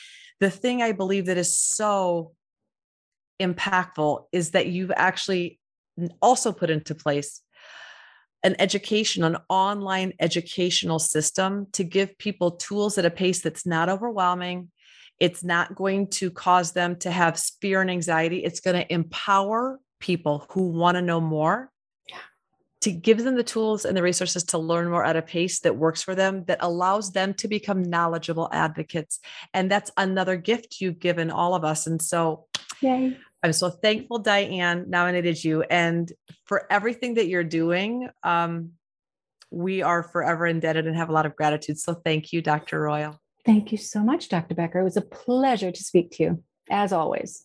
the 0.41 0.51
thing 0.51 0.83
I 0.83 0.93
believe 0.93 1.27
that 1.27 1.39
is 1.39 1.57
so 1.57 2.33
impactful 3.41 4.25
is 4.33 4.51
that 4.51 4.67
you've 4.67 4.93
actually 4.95 5.61
also 6.21 6.53
put 6.53 6.71
into 6.71 6.95
place 6.95 7.43
an 8.43 8.57
education, 8.59 9.23
an 9.23 9.37
online 9.49 10.15
educational 10.19 10.99
system 10.99 11.67
to 11.73 11.85
give 11.85 12.17
people 12.17 12.53
tools 12.53 12.97
at 12.97 13.05
a 13.05 13.11
pace 13.11 13.43
that's 13.43 13.67
not 13.67 13.91
overwhelming. 13.91 14.71
It's 15.19 15.45
not 15.45 15.75
going 15.75 16.09
to 16.09 16.31
cause 16.31 16.73
them 16.73 16.97
to 17.01 17.11
have 17.11 17.39
fear 17.61 17.83
and 17.83 17.91
anxiety. 17.91 18.39
It's 18.39 18.61
going 18.61 18.77
to 18.77 18.93
empower 18.93 19.79
people 20.01 20.47
who 20.51 20.69
want 20.69 20.95
to 20.95 21.03
know 21.03 21.21
more 21.21 21.71
to 22.81 22.91
give 22.91 23.23
them 23.23 23.37
the 23.37 23.43
tools 23.43 23.85
and 23.85 23.97
the 23.97 24.03
resources 24.03 24.43
to 24.45 24.59
learn 24.59 24.89
more 24.89 25.05
at 25.05 25.17
a 25.17 25.23
pace 25.23 25.61
that 25.61 25.77
works 25.77 26.03
for 26.03 26.15
them, 26.15 26.45
that 26.45 26.59
allows 26.61 27.13
them 27.13 27.35
to 27.35 27.49
become 27.49 27.83
knowledgeable 27.83 28.49
advocates. 28.53 29.21
And 29.53 29.71
that's 29.71 29.91
another 29.97 30.37
gift 30.37 30.81
you've 30.81 30.99
given 30.99 31.31
all 31.31 31.55
of 31.55 31.65
us. 31.65 31.87
And 31.87 32.01
so, 32.01 32.47
Yay. 32.81 33.17
I'm 33.43 33.53
so 33.53 33.71
thankful 33.71 34.19
Diane 34.19 34.87
nominated 34.89 35.43
you 35.43 35.63
and 35.63 36.11
for 36.45 36.67
everything 36.71 37.15
that 37.15 37.29
you're 37.29 37.45
doing. 37.45 38.09
Um, 38.23 38.73
we 39.51 39.83
are 39.83 40.03
forever 40.03 40.47
indebted 40.47 40.87
and 40.87 40.97
have 40.97 41.09
a 41.09 41.13
lot 41.13 41.27
of 41.27 41.37
gratitude. 41.37 41.79
So 41.79 41.95
thank 41.95 42.33
you, 42.33 42.41
Dr. 42.41 42.81
Royal. 42.81 43.21
Thank 43.45 43.73
you 43.73 43.79
so 43.79 44.01
much, 44.01 44.29
Dr. 44.29 44.55
Becker. 44.55 44.81
It 44.81 44.85
was 44.85 44.97
a 44.97 45.03
pleasure 45.03 45.73
to 45.73 45.85
speak 45.85 46.13
to 46.13 46.23
you, 46.23 46.45
as 46.71 46.93
always. 46.93 47.45